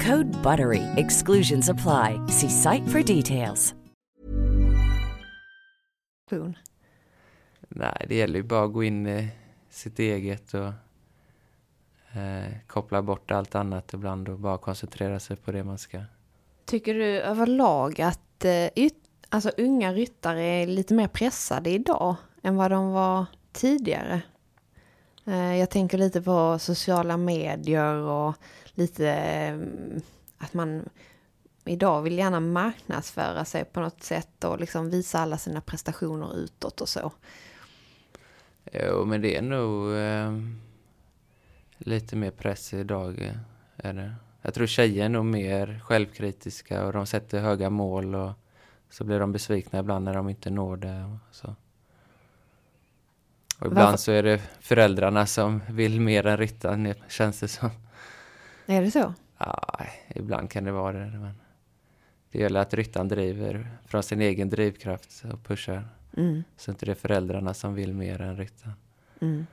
Code 0.05 0.31
BUTTERY. 0.43 0.83
Exclusions 0.97 1.69
apply. 1.69 2.19
See 2.27 2.49
site 2.49 2.87
for 2.91 3.03
details. 3.15 3.75
Nej, 7.69 8.05
det 8.09 8.15
gäller 8.15 8.35
ju 8.39 8.43
bara 8.43 8.63
att 8.65 8.73
gå 8.73 8.83
in 8.83 9.07
i 9.07 9.29
sitt 9.69 9.99
eget 9.99 10.53
och 10.53 10.67
eh, 12.19 12.51
koppla 12.67 13.01
bort 13.01 13.31
allt 13.31 13.55
annat 13.55 13.93
ibland 13.93 14.29
och 14.29 14.39
bara 14.39 14.57
koncentrera 14.57 15.19
sig 15.19 15.35
på 15.37 15.51
det 15.51 15.63
man 15.63 15.77
ska. 15.77 16.01
Tycker 16.65 16.93
du 16.93 17.05
överlag 17.21 18.01
att 18.01 18.45
eh, 18.45 18.51
yt- 18.75 18.93
alltså, 19.29 19.51
unga 19.57 19.93
ryttare 19.93 20.43
är 20.43 20.67
lite 20.67 20.93
mer 20.93 21.07
pressade 21.07 21.69
idag 21.69 22.15
än 22.43 22.55
vad 22.55 22.71
de 22.71 22.91
var 22.91 23.25
tidigare? 23.51 24.21
Eh, 25.25 25.55
jag 25.55 25.69
tänker 25.69 25.97
lite 25.97 26.21
på 26.21 26.59
sociala 26.59 27.17
medier 27.17 27.93
och 27.95 28.35
lite 28.73 29.07
eh, 29.09 29.57
att 30.37 30.53
man 30.53 30.89
idag 31.65 32.01
vill 32.01 32.17
gärna 32.17 32.39
marknadsföra 32.39 33.45
sig 33.45 33.65
på 33.65 33.79
något 33.79 34.03
sätt 34.03 34.43
och 34.43 34.59
liksom 34.59 34.89
visa 34.89 35.19
alla 35.19 35.37
sina 35.37 35.61
prestationer 35.61 36.37
utåt 36.37 36.81
och 36.81 36.89
så. 36.89 37.11
Jo, 38.73 39.05
men 39.05 39.21
det 39.21 39.35
är 39.37 39.41
nog 39.41 39.93
eh, 39.95 40.31
lite 41.77 42.15
mer 42.15 42.31
press 42.31 42.73
idag. 42.73 43.21
eh, 43.21 43.35
Är 43.77 43.93
det. 43.93 44.15
Jag 44.41 44.53
tror 44.53 44.67
tjejer 44.67 45.05
är 45.05 45.09
nog 45.09 45.25
mer 45.25 45.81
självkritiska 45.83 46.85
och 46.85 46.93
de 46.93 47.05
sätter 47.05 47.39
höga 47.39 47.69
mål 47.69 48.15
och 48.15 48.31
så 48.89 49.03
blir 49.03 49.19
de 49.19 49.31
besvikna 49.31 49.79
ibland 49.79 50.05
när 50.05 50.13
de 50.13 50.29
inte 50.29 50.49
når 50.49 50.77
det. 50.77 51.03
Och, 51.05 51.35
så. 51.35 51.55
och 53.59 53.67
ibland 53.67 53.85
Varför- 53.85 53.97
så 53.97 54.11
är 54.11 54.23
det 54.23 54.37
föräldrarna 54.59 55.25
som 55.25 55.61
vill 55.69 56.01
mer 56.01 56.25
än 56.27 56.37
ryttaren, 56.37 56.93
känns 57.09 57.39
det 57.39 57.47
som. 57.47 57.69
Är 58.71 58.81
det 58.81 58.91
så? 58.91 59.13
Ja, 59.37 59.79
ibland 60.07 60.49
kan 60.49 60.63
det 60.63 60.71
vara 60.71 60.99
det. 60.99 61.17
Men 61.17 61.33
det 62.31 62.39
gäller 62.39 62.59
att 62.59 62.73
ryttaren 62.73 63.07
driver 63.07 63.67
från 63.85 64.03
sin 64.03 64.21
egen 64.21 64.49
drivkraft 64.49 65.23
och 65.33 65.43
pushar. 65.43 65.89
Mm. 66.17 66.43
Så 66.57 66.71
inte 66.71 66.85
det 66.85 66.91
är 66.91 66.95
föräldrarna 66.95 67.53
som 67.53 67.73
vill 67.73 67.93
mer 67.93 68.21
än 68.21 68.37
ryttaren. 68.37 68.75
Mm. 69.21 69.47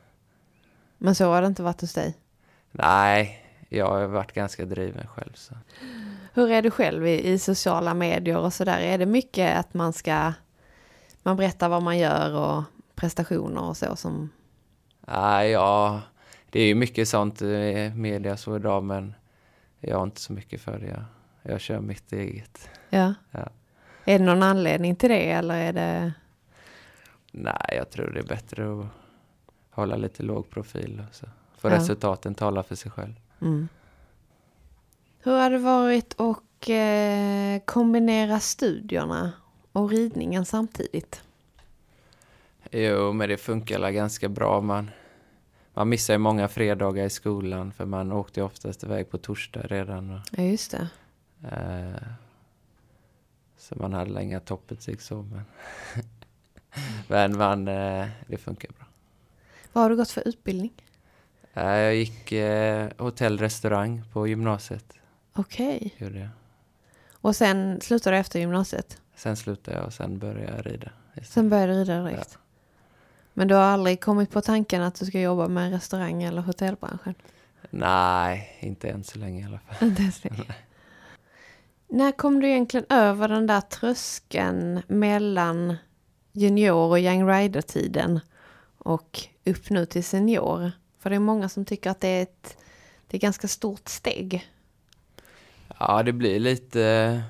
Men 0.99 1.15
så 1.15 1.25
har 1.25 1.43
det 1.43 1.47
inte 1.47 1.63
varit 1.63 1.81
hos 1.81 1.95
dig. 1.95 2.15
Nej, 2.73 3.45
jag 3.69 3.91
har 3.91 4.07
varit 4.07 4.33
ganska 4.33 4.65
driven 4.65 5.07
själv. 5.07 5.33
Så. 5.35 5.55
Hur 6.35 6.51
är 6.51 6.63
du 6.63 6.71
själv 6.71 7.07
i, 7.07 7.29
i 7.29 7.39
sociala 7.39 7.95
medier 7.95 8.39
och 8.39 8.53
sådär? 8.53 8.79
Är 8.79 8.99
det 8.99 9.07
mycket 9.07 9.59
att 9.59 9.75
man 9.75 9.93
ska, 9.93 10.33
man 11.23 11.37
berättar 11.37 11.69
vad 11.69 11.83
man 11.83 11.99
gör 11.99 12.35
och 12.35 12.63
prestationer 12.95 13.63
och 13.63 13.77
så 13.77 13.97
som, 13.97 14.31
Nej, 15.11 15.51
ja, 15.51 16.01
det 16.51 16.61
är 16.61 16.67
ju 16.67 16.75
mycket 16.75 17.09
sånt 17.09 17.43
i 17.43 17.93
media 17.95 18.37
så 18.37 18.57
idag, 18.57 18.83
men 18.85 19.15
jag 19.81 19.97
har 19.97 20.05
inte 20.05 20.21
så 20.21 20.33
mycket 20.33 20.61
för 20.61 20.79
det. 20.79 20.87
Jag, 20.87 21.05
jag 21.53 21.61
kör 21.61 21.81
mitt 21.81 22.13
eget. 22.13 22.71
ja. 22.91 23.15
Ja. 23.31 23.49
Är 24.05 24.19
det 24.19 24.25
någon 24.25 24.43
anledning 24.43 24.97
till 24.97 25.09
det 25.11 25.31
eller 25.31 25.55
är 25.55 25.73
det, 25.73 26.13
Nej, 27.33 27.73
jag 27.77 27.91
tror 27.91 28.11
det 28.11 28.19
är 28.19 28.25
bättre 28.27 28.81
att 28.81 28.87
hålla 29.71 29.97
lite 29.97 30.23
låg 30.23 30.51
profil 30.51 31.03
och 31.09 31.15
så 31.15 31.27
får 31.59 31.71
Ja. 31.71 31.77
resultaten 31.77 32.35
tala 32.35 32.63
för 32.63 32.75
sig 32.75 32.91
själv. 32.91 33.15
mm. 33.41 33.69
Hur 35.23 35.33
har 35.41 35.51
det 35.51 35.59
varit 35.59 36.21
att 36.21 36.69
eh, 36.69 37.65
kombinera 37.65 38.41
studierna 38.41 39.33
och 39.73 39.91
ridningen 39.91 40.45
samtidigt? 40.45 41.23
Jo, 42.71 43.13
men 43.13 43.29
det 43.29 43.37
funkar 43.37 43.91
ganska 43.91 44.29
bra. 44.29 44.61
Man, 44.61 44.91
man 45.79 45.89
missar 45.89 46.15
ju 46.15 46.19
många 46.19 46.49
fredagar 46.49 47.05
i 47.05 47.11
skolan 47.11 47.73
för 47.73 47.85
man 47.87 48.13
åkte 48.13 48.41
ju 48.41 48.47
oftast 48.47 48.85
iväg 48.85 49.11
på 49.11 49.19
torsdag 49.19 49.61
redan. 49.61 50.21
Ja, 50.37 50.43
just 50.43 50.71
det. 50.71 50.89
eh, 51.49 52.03
så 53.59 53.75
man 53.79 53.93
hade 53.93 54.23
inga 54.23 54.41
toppbetyg 54.41 55.03
så, 55.03 55.23
men, 55.23 55.43
men 57.09 57.39
man, 57.39 57.69
eh, 57.69 58.07
det 58.27 58.37
funkar 58.37 58.69
bra. 58.79 58.87
Vad 59.73 59.85
har 59.85 59.91
du 59.91 59.97
gått 59.97 60.11
för 60.11 60.29
utbildning? 60.29 60.73
Eh, 61.55 61.63
jag 61.65 61.95
gick 61.95 62.33
eh, 62.33 62.89
hotell 62.99 63.39
restaurang 63.39 64.03
på 64.13 64.29
gymnasiet. 64.29 64.93
Okej. 65.33 65.95
Gjorde 65.99 66.19
jag. 66.19 66.29
Och 67.13 67.37
sen 67.37 67.81
slutade 67.81 68.17
du 68.17 68.21
efter 68.21 68.41
gymnasiet? 68.41 69.01
Sen 69.17 69.37
slutade 69.37 69.77
jag 69.77 69.87
och 69.87 69.93
sen 69.93 70.19
började 70.19 70.57
jag 70.57 70.67
rida. 70.67 70.91
istället. 71.11 71.29
Sen 71.29 71.49
började 71.49 71.73
du 71.73 71.81
rida 71.81 72.03
direkt? 72.03 72.39
Men 73.39 73.49
du 73.49 73.55
har 73.55 73.63
aldrig 73.63 74.01
kommit 74.01 74.31
på 74.31 74.41
tanken 74.41 74.83
att 74.83 74.95
du 74.95 75.07
ska 75.07 75.21
jobba 75.21 75.49
med 75.49 75.73
restaurang 75.73 76.23
eller 76.23 76.43
hotellbranschen? 76.43 77.15
Nej, 77.71 78.59
inte 78.61 78.89
än 78.89 79.05
så 79.05 79.19
länge 79.19 79.43
i 79.43 79.45
alla 79.45 79.59
fall. 79.59 79.89
Inte 79.89 80.03
ens 80.03 80.21
det. 80.21 80.31
När 81.89 82.13
kom 82.13 82.41
du 82.41 82.49
egentligen 82.49 82.87
över 82.89 83.29
den 83.29 83.47
där 83.47 83.61
tröskeln 83.61 84.83
mellan 84.87 85.77
junior 86.33 86.91
och 86.91 86.99
young 86.99 87.29
rider-tiden 87.29 88.21
och 88.79 89.21
upp 89.45 89.71
nu 89.71 89.87
till 89.87 90.05
senior? 90.05 90.73
För 90.99 91.11
det 91.11 91.17
är 91.17 91.21
många 91.21 91.49
som 91.49 91.65
tycker 91.65 91.91
att 91.91 92.01
det 92.01 92.09
är 92.09 92.23
ett, 92.23 92.57
det 93.07 93.15
är 93.15 93.19
ett 93.19 93.23
ganska 93.23 93.49
stort 93.49 93.89
steg. 93.89 94.49
Ja, 95.79 96.03
det 96.03 96.13
blir 96.13 96.41
lite... 96.41 97.23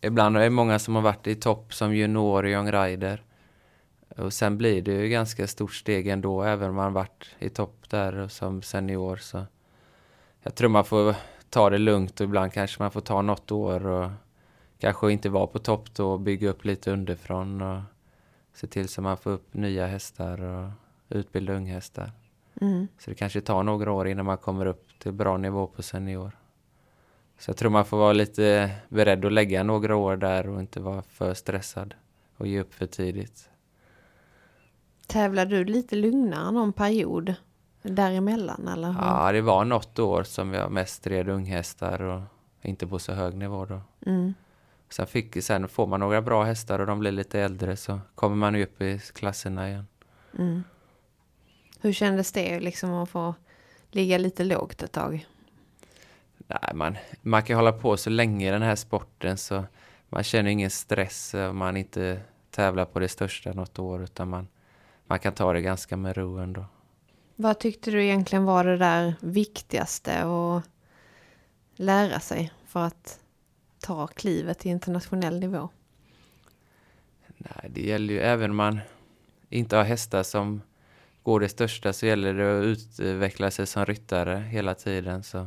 Ibland 0.00 0.36
är 0.36 0.40
det 0.40 0.50
många 0.50 0.78
som 0.78 0.94
har 0.94 1.02
varit 1.02 1.26
i 1.26 1.34
topp 1.34 1.74
som 1.74 1.94
junior 1.94 2.42
och 2.42 2.50
young 2.50 2.72
rider. 2.72 3.22
Och 4.16 4.32
sen 4.32 4.58
blir 4.58 4.82
det 4.82 4.92
ju 4.92 5.08
ganska 5.08 5.46
stort 5.46 5.74
steg 5.74 6.08
ändå, 6.08 6.42
även 6.42 6.70
om 6.70 6.76
man 6.76 6.92
varit 6.92 7.26
i 7.38 7.48
topp 7.48 7.90
där 7.90 8.16
och 8.16 8.32
som 8.32 8.62
senior. 8.62 9.16
Så 9.16 9.44
jag 10.42 10.54
tror 10.54 10.68
man 10.68 10.84
får 10.84 11.14
ta 11.50 11.70
det 11.70 11.78
lugnt 11.78 12.20
och 12.20 12.24
ibland 12.24 12.52
kanske 12.52 12.82
man 12.82 12.90
får 12.90 13.00
ta 13.00 13.22
något 13.22 13.50
år 13.50 13.86
och 13.86 14.10
kanske 14.78 15.12
inte 15.12 15.28
vara 15.28 15.46
på 15.46 15.58
topp 15.58 15.94
då 15.94 16.12
och 16.12 16.20
bygga 16.20 16.48
upp 16.48 16.64
lite 16.64 16.90
underifrån 16.90 17.62
och 17.62 17.82
se 18.54 18.66
till 18.66 18.88
så 18.88 19.02
man 19.02 19.16
får 19.16 19.30
upp 19.30 19.54
nya 19.54 19.86
hästar 19.86 20.40
och 20.40 20.70
utbilda 21.08 21.52
unghästar. 21.52 22.10
Mm. 22.60 22.88
Så 22.98 23.10
det 23.10 23.16
kanske 23.16 23.40
tar 23.40 23.62
några 23.62 23.92
år 23.92 24.08
innan 24.08 24.26
man 24.26 24.38
kommer 24.38 24.66
upp 24.66 24.88
till 24.98 25.12
bra 25.12 25.36
nivå 25.36 25.66
på 25.66 25.82
senior. 25.82 26.36
Så 27.38 27.50
jag 27.50 27.56
tror 27.56 27.70
man 27.70 27.84
får 27.84 27.96
vara 27.96 28.12
lite 28.12 28.70
beredd 28.88 29.24
att 29.24 29.32
lägga 29.32 29.62
några 29.62 29.96
år 29.96 30.16
där 30.16 30.48
och 30.48 30.60
inte 30.60 30.80
vara 30.80 31.02
för 31.02 31.34
stressad 31.34 31.94
och 32.36 32.46
ge 32.46 32.60
upp 32.60 32.74
för 32.74 32.86
tidigt. 32.86 33.49
Tävlar 35.10 35.46
du 35.46 35.64
lite 35.64 35.96
lugnare 35.96 36.50
någon 36.50 36.72
period 36.72 37.34
däremellan? 37.82 38.68
Eller 38.68 38.88
hur? 38.88 39.00
Ja, 39.00 39.32
det 39.32 39.40
var 39.40 39.64
något 39.64 39.98
år 39.98 40.22
som 40.22 40.54
jag 40.54 40.72
mest 40.72 41.06
red 41.06 41.28
unghästar 41.28 42.02
och 42.02 42.22
inte 42.62 42.86
på 42.86 42.98
så 42.98 43.12
hög 43.12 43.34
nivå 43.34 43.64
då. 43.64 43.80
Mm. 44.06 44.34
Sen, 44.88 45.06
fick, 45.06 45.44
sen 45.44 45.68
får 45.68 45.86
man 45.86 46.00
några 46.00 46.22
bra 46.22 46.44
hästar 46.44 46.78
och 46.78 46.86
de 46.86 46.98
blir 46.98 47.12
lite 47.12 47.40
äldre 47.40 47.76
så 47.76 48.00
kommer 48.14 48.36
man 48.36 48.56
upp 48.56 48.82
i 48.82 49.00
klasserna 49.14 49.68
igen. 49.68 49.86
Mm. 50.38 50.64
Hur 51.80 51.92
kändes 51.92 52.32
det 52.32 52.60
liksom 52.60 52.94
att 52.94 53.08
få 53.08 53.34
ligga 53.90 54.18
lite 54.18 54.44
lågt 54.44 54.82
ett 54.82 54.92
tag? 54.92 55.26
Nej, 56.46 56.74
man, 56.74 56.96
man 57.22 57.42
kan 57.42 57.56
hålla 57.56 57.72
på 57.72 57.96
så 57.96 58.10
länge 58.10 58.48
i 58.48 58.50
den 58.50 58.62
här 58.62 58.76
sporten 58.76 59.38
så 59.38 59.64
man 60.08 60.22
känner 60.22 60.50
ingen 60.50 60.70
stress 60.70 61.34
om 61.34 61.56
man 61.56 61.76
inte 61.76 62.20
tävlar 62.50 62.84
på 62.84 62.98
det 62.98 63.08
största 63.08 63.52
något 63.52 63.78
år 63.78 64.02
utan 64.02 64.28
man, 64.28 64.48
man 65.10 65.18
kan 65.18 65.32
ta 65.32 65.52
det 65.52 65.60
ganska 65.60 65.96
med 65.96 66.16
ro 66.16 66.38
ändå. 66.38 66.64
Vad 67.36 67.58
tyckte 67.58 67.90
du 67.90 68.04
egentligen 68.04 68.44
var 68.44 68.64
det 68.64 68.76
där 68.76 69.14
viktigaste 69.20 70.22
att 70.22 70.62
lära 71.74 72.20
sig 72.20 72.52
för 72.66 72.80
att 72.80 73.20
ta 73.80 74.06
klivet 74.06 74.58
till 74.58 74.70
internationell 74.70 75.40
nivå? 75.40 75.68
Nej, 77.26 77.70
det 77.70 77.80
gäller 77.80 78.14
ju 78.14 78.20
även 78.20 78.50
om 78.50 78.56
man 78.56 78.80
inte 79.48 79.76
har 79.76 79.84
hästar 79.84 80.22
som 80.22 80.62
går 81.22 81.40
det 81.40 81.48
största 81.48 81.92
så 81.92 82.06
gäller 82.06 82.34
det 82.34 82.58
att 82.58 82.64
utveckla 82.64 83.50
sig 83.50 83.66
som 83.66 83.86
ryttare 83.86 84.36
hela 84.36 84.74
tiden 84.74 85.22
så, 85.22 85.46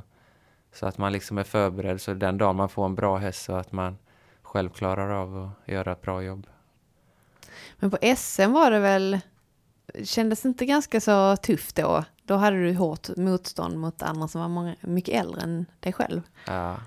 så 0.73 0.85
att 0.85 0.97
man 0.97 1.11
liksom 1.11 1.37
är 1.37 1.43
förberedd 1.43 2.01
så 2.01 2.13
den 2.13 2.37
dag 2.37 2.55
man 2.55 2.69
får 2.69 2.85
en 2.85 2.95
bra 2.95 3.17
häst 3.17 3.43
så 3.43 3.53
att 3.53 3.71
man 3.71 3.97
själv 4.41 4.69
klarar 4.69 5.09
av 5.09 5.37
att 5.37 5.71
göra 5.71 5.91
ett 5.91 6.01
bra 6.01 6.23
jobb. 6.23 6.47
Men 7.79 7.91
på 7.91 7.97
SM 8.15 8.51
var 8.51 8.71
det 8.71 8.79
väl, 8.79 9.19
kändes 10.03 10.45
inte 10.45 10.65
ganska 10.65 11.01
så 11.01 11.35
tufft 11.35 11.75
då? 11.75 12.03
Då 12.25 12.35
hade 12.35 12.63
du 12.63 12.73
hårt 12.73 13.17
motstånd 13.17 13.77
mot 13.77 14.01
andra 14.01 14.27
som 14.27 14.41
var 14.41 14.49
många, 14.49 14.75
mycket 14.81 15.15
äldre 15.15 15.41
än 15.41 15.65
dig 15.79 15.93
själv. 15.93 16.21
Ja. 16.47 16.77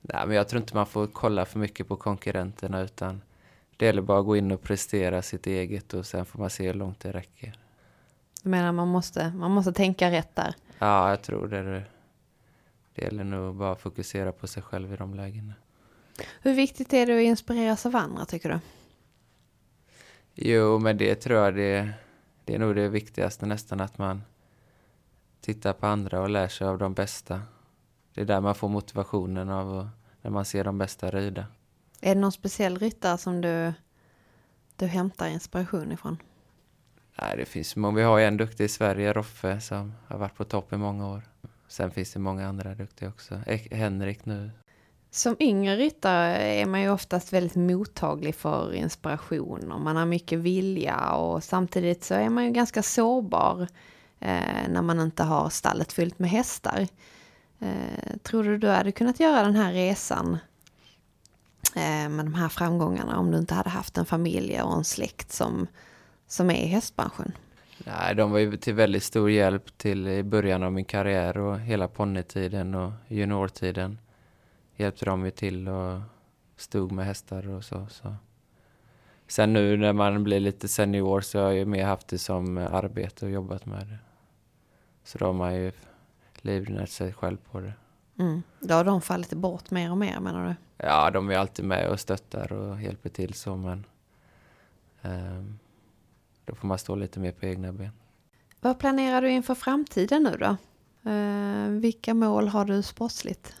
Nej, 0.00 0.26
men 0.26 0.36
jag 0.36 0.48
tror 0.48 0.60
inte 0.60 0.76
man 0.76 0.86
får 0.86 1.06
kolla 1.06 1.44
för 1.44 1.58
mycket 1.58 1.88
på 1.88 1.96
konkurrenterna 1.96 2.80
utan 2.80 3.22
det 3.76 3.86
gäller 3.86 4.02
bara 4.02 4.20
att 4.20 4.26
gå 4.26 4.36
in 4.36 4.52
och 4.52 4.62
prestera 4.62 5.22
sitt 5.22 5.46
eget 5.46 5.94
och 5.94 6.06
sen 6.06 6.26
får 6.26 6.38
man 6.38 6.50
se 6.50 6.66
hur 6.66 6.74
långt 6.74 7.00
det 7.00 7.12
räcker. 7.12 7.58
Jag 8.42 8.50
menar 8.50 8.72
man 8.72 8.88
måste, 8.88 9.32
man 9.36 9.50
måste 9.50 9.72
tänka 9.72 10.10
rätt 10.10 10.36
där. 10.36 10.54
Ja, 10.78 11.10
jag 11.10 11.22
tror 11.22 11.48
det. 11.48 11.84
Det 12.94 13.02
gäller 13.02 13.24
nog 13.24 13.54
bara 13.54 13.72
att 13.72 13.80
fokusera 13.80 14.32
på 14.32 14.46
sig 14.46 14.62
själv 14.62 14.92
i 14.92 14.96
de 14.96 15.14
lägena. 15.14 15.52
Hur 16.42 16.54
viktigt 16.54 16.92
är 16.92 17.06
det 17.06 17.16
att 17.16 17.22
inspireras 17.22 17.86
av 17.86 17.96
andra 17.96 18.24
tycker 18.24 18.48
du? 18.48 18.58
Jo, 20.42 20.78
men 20.78 20.96
det 20.96 21.14
tror 21.14 21.38
jag 21.38 21.54
det, 21.54 21.92
det 22.44 22.54
är 22.54 22.58
nog 22.58 22.74
det 22.76 22.88
viktigaste 22.88 23.46
nästan 23.46 23.80
att 23.80 23.98
man 23.98 24.22
tittar 25.40 25.72
på 25.72 25.86
andra 25.86 26.20
och 26.20 26.30
lär 26.30 26.48
sig 26.48 26.66
av 26.66 26.78
de 26.78 26.94
bästa. 26.94 27.42
Det 28.14 28.20
är 28.20 28.24
där 28.24 28.40
man 28.40 28.54
får 28.54 28.68
motivationen 28.68 29.50
av 29.50 29.78
att, 29.78 29.86
när 30.22 30.30
man 30.30 30.44
ser 30.44 30.64
de 30.64 30.78
bästa 30.78 31.10
rida. 31.10 31.46
Är 32.00 32.14
det 32.14 32.20
någon 32.20 32.32
speciell 32.32 32.78
ryttare 32.78 33.18
som 33.18 33.40
du, 33.40 33.72
du 34.76 34.86
hämtar 34.86 35.28
inspiration 35.28 35.92
ifrån? 35.92 36.16
Nej, 37.22 37.36
det 37.36 37.44
finns 37.44 37.76
många. 37.76 37.96
Vi 37.96 38.02
har 38.02 38.20
en 38.20 38.36
duktig 38.36 38.64
i 38.64 38.68
Sverige, 38.68 39.12
Roffe, 39.12 39.60
som 39.60 39.92
har 40.06 40.18
varit 40.18 40.34
på 40.34 40.44
topp 40.44 40.72
i 40.72 40.76
många 40.76 41.08
år. 41.08 41.22
Sen 41.68 41.90
finns 41.90 42.12
det 42.12 42.18
många 42.18 42.48
andra 42.48 42.74
duktiga 42.74 43.08
också. 43.08 43.40
Henrik 43.70 44.24
nu. 44.24 44.50
Som 45.12 45.36
yngre 45.40 45.76
ryttare 45.76 46.36
är 46.36 46.66
man 46.66 46.80
ju 46.80 46.90
oftast 46.90 47.32
väldigt 47.32 47.56
mottaglig 47.56 48.34
för 48.34 48.72
inspiration 48.74 49.72
och 49.72 49.80
man 49.80 49.96
har 49.96 50.06
mycket 50.06 50.38
vilja 50.38 51.10
och 51.10 51.44
samtidigt 51.44 52.04
så 52.04 52.14
är 52.14 52.28
man 52.28 52.44
ju 52.44 52.50
ganska 52.50 52.82
sårbar 52.82 53.60
eh, 54.20 54.68
när 54.68 54.82
man 54.82 55.00
inte 55.00 55.22
har 55.22 55.50
stallet 55.50 55.92
fyllt 55.92 56.18
med 56.18 56.30
hästar. 56.30 56.86
Eh, 57.58 58.16
tror 58.22 58.44
du 58.44 58.58
du 58.58 58.68
hade 58.68 58.92
kunnat 58.92 59.20
göra 59.20 59.42
den 59.42 59.56
här 59.56 59.72
resan 59.72 60.38
eh, 61.76 62.08
med 62.08 62.24
de 62.24 62.34
här 62.34 62.48
framgångarna 62.48 63.18
om 63.18 63.30
du 63.30 63.38
inte 63.38 63.54
hade 63.54 63.70
haft 63.70 63.98
en 63.98 64.06
familj 64.06 64.62
och 64.62 64.76
en 64.76 64.84
släkt 64.84 65.32
som, 65.32 65.66
som 66.26 66.50
är 66.50 66.64
i 66.64 66.66
hästbranschen? 66.66 67.32
Nej, 67.84 68.14
de 68.14 68.30
var 68.30 68.38
ju 68.38 68.56
till 68.56 68.74
väldigt 68.74 69.02
stor 69.02 69.30
hjälp 69.30 69.78
till 69.78 70.08
i 70.08 70.22
början 70.22 70.62
av 70.62 70.72
min 70.72 70.84
karriär 70.84 71.38
och 71.38 71.60
hela 71.60 71.88
ponnytiden 71.88 72.74
och 72.74 72.92
juniortiden. 73.08 73.98
Hjälpte 74.80 75.04
de 75.04 75.24
ju 75.24 75.30
till 75.30 75.68
och 75.68 76.00
stod 76.56 76.92
med 76.92 77.06
hästar 77.06 77.48
och 77.48 77.64
så. 77.64 77.86
så. 77.90 78.14
Sen 79.26 79.52
nu 79.52 79.76
när 79.76 79.92
man 79.92 80.24
blir 80.24 80.40
lite 80.40 80.68
senior 80.68 81.20
så 81.20 81.38
har 81.38 81.44
jag 81.44 81.54
ju 81.54 81.64
mer 81.64 81.84
haft 81.84 82.08
det 82.08 82.18
som 82.18 82.58
arbete 82.58 83.24
och 83.24 83.30
jobbat 83.30 83.66
med 83.66 83.86
det. 83.86 83.98
Så 85.04 85.18
då 85.18 85.26
har 85.26 85.32
man 85.32 85.54
ju 85.54 85.72
livnärt 86.34 86.88
sig 86.88 87.12
själv 87.12 87.36
på 87.50 87.60
det. 87.60 87.72
Mm. 88.18 88.42
Då 88.60 88.74
har 88.74 88.84
de 88.84 89.00
fallit 89.00 89.32
bort 89.32 89.70
mer 89.70 89.90
och 89.90 89.98
mer 89.98 90.20
menar 90.20 90.48
du? 90.48 90.54
Ja, 90.86 91.10
de 91.10 91.30
är 91.30 91.38
alltid 91.38 91.64
med 91.64 91.88
och 91.88 92.00
stöttar 92.00 92.52
och 92.52 92.82
hjälper 92.82 93.08
till 93.08 93.34
så 93.34 93.56
men 93.56 93.86
um, 95.02 95.58
då 96.44 96.54
får 96.54 96.68
man 96.68 96.78
stå 96.78 96.94
lite 96.94 97.20
mer 97.20 97.32
på 97.32 97.46
egna 97.46 97.72
ben. 97.72 97.92
Vad 98.60 98.78
planerar 98.78 99.22
du 99.22 99.30
inför 99.30 99.54
framtiden 99.54 100.22
nu 100.22 100.36
då? 100.36 100.56
Uh, 101.10 101.80
vilka 101.80 102.14
mål 102.14 102.48
har 102.48 102.64
du 102.64 102.82
sportsligt? 102.82 103.54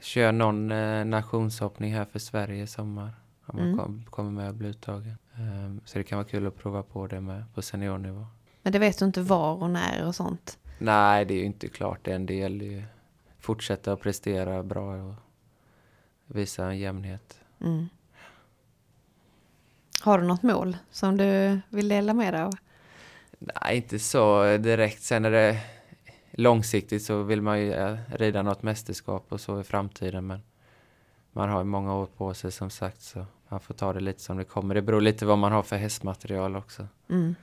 Kör 0.00 0.32
någon 0.32 0.72
uh, 0.72 1.04
nationshoppning 1.04 1.94
här 1.94 2.04
för 2.04 2.18
Sverige 2.18 2.62
i 2.62 2.66
sommar. 2.66 3.12
Om 3.46 3.56
man 3.56 3.66
mm. 3.66 3.78
kom, 3.78 4.04
kommer 4.10 4.30
med 4.30 4.48
och 4.48 4.54
blir 4.54 4.68
uttagen. 4.68 5.18
Um, 5.38 5.80
så 5.84 5.98
det 5.98 6.04
kan 6.04 6.18
vara 6.18 6.28
kul 6.28 6.46
att 6.46 6.56
prova 6.56 6.82
på 6.82 7.06
det 7.06 7.20
med 7.20 7.44
på 7.54 7.62
seniornivå. 7.62 8.26
Men 8.62 8.72
det 8.72 8.78
vet 8.78 8.98
du 8.98 9.04
inte 9.04 9.22
var 9.22 9.62
och 9.62 9.70
när 9.70 10.06
och 10.06 10.14
sånt? 10.14 10.58
Nej, 10.78 11.24
det 11.24 11.34
är 11.34 11.38
ju 11.38 11.44
inte 11.44 11.68
klart 11.68 12.08
än. 12.08 12.26
Det 12.26 12.34
gäller 12.34 12.66
ju 12.66 12.82
fortsätta 13.38 13.92
att 13.92 14.00
prestera 14.00 14.62
bra 14.62 14.94
och 14.94 15.14
visa 16.26 16.64
en 16.64 16.78
jämnhet. 16.78 17.40
Mm. 17.60 17.88
Har 20.00 20.18
du 20.18 20.26
något 20.26 20.42
mål 20.42 20.76
som 20.90 21.16
du 21.16 21.60
vill 21.68 21.88
dela 21.88 22.14
med 22.14 22.34
dig 22.34 22.42
av? 22.42 22.52
Nej, 23.38 23.76
inte 23.76 23.98
så 23.98 24.56
direkt. 24.56 25.02
Sen 25.02 25.24
är 25.24 25.30
det 25.30 25.60
långsiktigt 26.40 27.02
så 27.02 27.22
vill 27.22 27.42
man 27.42 27.60
ju 27.60 27.72
eh, 27.72 27.96
rida 28.08 28.42
något 28.42 28.62
mästerskap 28.62 29.26
och 29.28 29.40
så 29.40 29.60
i 29.60 29.64
framtiden. 29.64 30.26
Men 30.26 30.40
man 31.32 31.48
har 31.48 31.58
ju 31.58 31.64
många 31.64 31.94
år 31.94 32.06
på 32.06 32.34
sig 32.34 32.52
som 32.52 32.70
sagt 32.70 33.02
så 33.02 33.26
man 33.48 33.60
får 33.60 33.74
ta 33.74 33.92
det 33.92 34.00
lite 34.00 34.20
som 34.20 34.36
det 34.36 34.44
kommer. 34.44 34.74
Det 34.74 34.82
beror 34.82 35.00
lite 35.00 35.26
vad 35.26 35.38
man 35.38 35.52
har 35.52 35.62
för 35.62 35.76
hästmaterial 35.76 36.56
också. 36.56 36.86
Mm. 37.08 37.34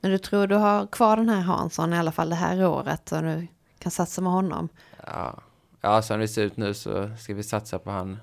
Men 0.00 0.10
du 0.10 0.18
tror 0.18 0.46
du 0.46 0.54
har 0.54 0.86
kvar 0.86 1.16
den 1.16 1.28
här 1.28 1.40
Hansson 1.40 1.92
i 1.92 1.96
alla 1.96 2.12
fall 2.12 2.28
det 2.28 2.36
här 2.36 2.66
året 2.66 3.12
och 3.12 3.22
du 3.22 3.46
kan 3.78 3.92
satsa 3.92 4.20
med 4.20 4.32
honom? 4.32 4.68
Ja, 5.06 5.40
ja 5.80 6.02
som 6.02 6.20
det 6.20 6.28
ser 6.28 6.42
ut 6.42 6.56
nu 6.56 6.74
så 6.74 7.10
ska 7.18 7.34
vi 7.34 7.42
satsa 7.42 7.78
på 7.78 7.90
han. 7.90 8.16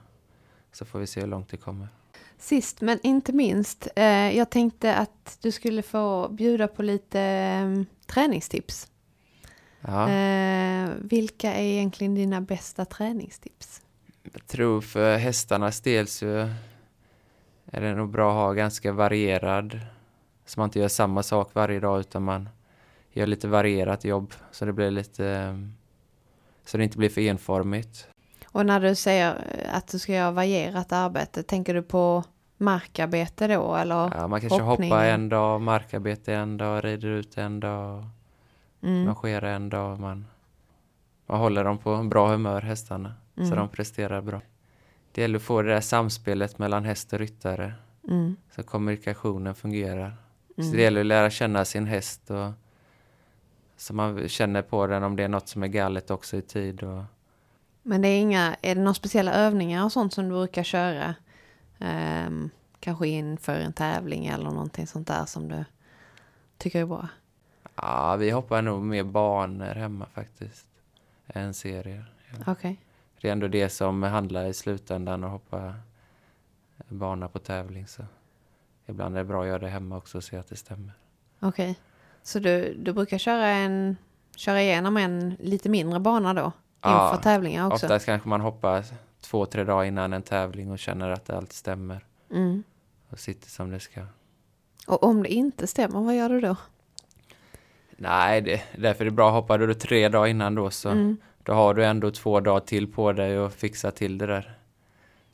Så 0.71 0.85
får 0.85 0.99
vi 0.99 1.07
se 1.07 1.21
hur 1.21 1.27
långt 1.27 1.49
det 1.49 1.57
kommer. 1.57 1.87
Sist 2.37 2.81
men 2.81 2.99
inte 3.03 3.33
minst, 3.33 3.87
eh, 3.95 4.37
jag 4.37 4.49
tänkte 4.49 4.95
att 4.95 5.37
du 5.41 5.51
skulle 5.51 5.81
få 5.81 6.29
bjuda 6.29 6.67
på 6.67 6.83
lite 6.83 7.21
eh, 7.21 7.83
träningstips. 8.07 8.87
Ja. 9.87 10.09
Eh, 10.09 10.89
vilka 11.01 11.53
är 11.53 11.63
egentligen 11.63 12.15
dina 12.15 12.41
bästa 12.41 12.85
träningstips? 12.85 13.81
Jag 14.33 14.47
tror 14.47 14.81
för 14.81 15.17
hästarnas 15.17 15.81
del 15.81 16.07
så 16.07 16.49
är 17.65 17.81
det 17.81 17.95
nog 17.95 18.09
bra 18.09 18.29
att 18.29 18.35
ha 18.35 18.53
ganska 18.53 18.91
varierad, 18.91 19.79
så 20.45 20.59
man 20.59 20.67
inte 20.67 20.79
gör 20.79 20.87
samma 20.87 21.23
sak 21.23 21.49
varje 21.53 21.79
dag 21.79 21.99
utan 21.99 22.23
man 22.23 22.49
gör 23.13 23.27
lite 23.27 23.47
varierat 23.47 24.05
jobb 24.05 24.33
så 24.51 24.65
det 24.65 24.73
blir 24.73 24.91
lite, 24.91 25.55
så 26.65 26.77
det 26.77 26.83
inte 26.83 26.97
blir 26.97 27.09
för 27.09 27.21
enformigt. 27.21 28.07
Och 28.45 28.65
när 28.65 28.79
du 28.79 28.95
säger 28.95 29.35
att 29.73 29.87
du 29.87 29.99
ska 29.99 30.13
göra 30.13 30.31
varierat 30.31 30.91
arbete, 30.91 31.43
tänker 31.43 31.73
du 31.73 31.81
på 31.81 32.23
markarbete 32.57 33.47
då 33.47 33.75
eller 33.75 34.11
Ja, 34.17 34.27
man 34.27 34.41
kanske 34.41 34.61
hoppning? 34.61 34.91
hoppar 34.91 35.05
en 35.05 35.29
dag, 35.29 35.61
markarbete 35.61 36.33
en 36.33 36.57
dag, 36.57 36.85
rider 36.85 37.07
ut 37.07 37.37
en 37.37 37.59
dag, 37.59 38.05
mm. 38.85 39.05
marscherar 39.05 39.53
en 39.53 39.69
dag. 39.69 39.99
Man, 39.99 40.25
man 41.25 41.39
håller 41.39 41.63
dem 41.63 41.77
på 41.77 42.03
bra 42.03 42.31
humör, 42.31 42.61
hästarna, 42.61 43.13
mm. 43.37 43.49
så 43.49 43.55
de 43.55 43.69
presterar 43.69 44.21
bra. 44.21 44.41
Det 45.11 45.21
gäller 45.21 45.37
att 45.37 45.43
få 45.43 45.61
det 45.61 45.73
där 45.73 45.81
samspelet 45.81 46.59
mellan 46.59 46.85
häst 46.85 47.13
och 47.13 47.19
ryttare, 47.19 47.73
mm. 48.07 48.35
så 48.55 48.63
kommunikationen 48.63 49.55
fungerar. 49.55 50.17
Mm. 50.57 50.69
Så 50.69 50.75
det 50.75 50.81
gäller 50.81 51.01
att 51.01 51.07
lära 51.07 51.29
känna 51.29 51.65
sin 51.65 51.85
häst 51.85 52.31
och 52.31 52.51
så 53.77 53.93
man 53.93 54.27
känner 54.27 54.61
på 54.61 54.87
den 54.87 55.03
om 55.03 55.15
det 55.15 55.23
är 55.23 55.27
något 55.27 55.47
som 55.47 55.63
är 55.63 55.67
galet 55.67 56.11
också 56.11 56.37
i 56.37 56.41
tid. 56.41 56.83
Och... 56.83 57.03
Men 57.83 58.01
det 58.01 58.07
är 58.07 58.19
inga, 58.19 58.55
är 58.61 58.75
det 58.75 58.81
några 58.81 58.93
speciella 58.93 59.33
övningar 59.33 59.85
och 59.85 59.91
sånt 59.91 60.13
som 60.13 60.23
du 60.23 60.29
brukar 60.29 60.63
köra? 60.63 61.15
Um, 61.79 62.49
kanske 62.79 63.07
inför 63.07 63.59
en 63.59 63.73
tävling 63.73 64.25
eller 64.25 64.43
någonting 64.43 64.87
sånt 64.87 65.07
där 65.07 65.25
som 65.25 65.47
du 65.47 65.65
tycker 66.57 66.81
är 66.81 66.85
bra? 66.85 67.07
Ja, 67.75 68.15
vi 68.15 68.29
hoppar 68.29 68.61
nog 68.61 68.83
mer 68.83 69.03
banor 69.03 69.65
hemma 69.65 70.05
faktiskt. 70.13 70.67
Än 71.27 71.53
serier. 71.53 72.11
Ja. 72.45 72.51
Okay. 72.51 72.75
Det 73.21 73.27
är 73.27 73.31
ändå 73.31 73.47
det 73.47 73.69
som 73.69 74.03
handlar 74.03 74.45
i 74.45 74.53
slutändan 74.53 75.23
att 75.23 75.31
hoppa 75.31 75.75
bana 76.87 77.27
på 77.27 77.39
tävling. 77.39 77.87
Så 77.87 78.03
ibland 78.85 79.15
är 79.15 79.19
det 79.19 79.25
bra 79.25 79.41
att 79.41 79.47
göra 79.47 79.59
det 79.59 79.67
hemma 79.67 79.97
också 79.97 80.17
och 80.17 80.23
se 80.23 80.37
att 80.37 80.47
det 80.47 80.55
stämmer. 80.55 80.93
Okej. 81.39 81.71
Okay. 81.71 81.75
Så 82.23 82.39
du, 82.39 82.73
du 82.73 82.93
brukar 82.93 83.17
köra, 83.17 83.47
en, 83.47 83.97
köra 84.35 84.61
igenom 84.61 84.97
en 84.97 85.35
lite 85.39 85.69
mindre 85.69 85.99
bana 85.99 86.33
då? 86.33 86.51
Ja, 86.81 87.09
inför 87.09 87.23
tävlingar 87.23 87.67
också? 87.67 87.85
Oftast 87.85 88.05
kanske 88.05 88.29
man 88.29 88.41
hoppar 88.41 88.85
två, 89.21 89.45
tre 89.45 89.63
dagar 89.63 89.83
innan 89.83 90.13
en 90.13 90.21
tävling 90.21 90.71
och 90.71 90.79
känner 90.79 91.09
att 91.09 91.29
allt 91.29 91.53
stämmer. 91.53 92.05
Mm. 92.31 92.63
Och 93.09 93.19
sitter 93.19 93.49
som 93.49 93.69
det 93.69 93.79
ska. 93.79 94.05
Och 94.87 95.03
om 95.03 95.23
det 95.23 95.29
inte 95.29 95.67
stämmer, 95.67 96.01
vad 96.01 96.15
gör 96.15 96.29
du 96.29 96.41
då? 96.41 96.55
Nej, 97.97 98.41
det, 98.41 98.61
därför 98.77 99.05
är 99.05 99.09
det 99.09 99.15
bra. 99.15 99.31
Hoppar 99.31 99.57
du 99.57 99.73
tre 99.73 100.09
dagar 100.09 100.27
innan 100.27 100.55
då 100.55 100.69
så 100.69 100.89
mm. 100.89 101.17
då 101.43 101.53
har 101.53 101.73
du 101.73 101.85
ändå 101.85 102.11
två 102.11 102.39
dagar 102.39 102.59
till 102.59 102.87
på 102.87 103.11
dig 103.11 103.37
att 103.37 103.53
fixa 103.53 103.91
till 103.91 104.17
det 104.17 104.25
där. 104.25 104.57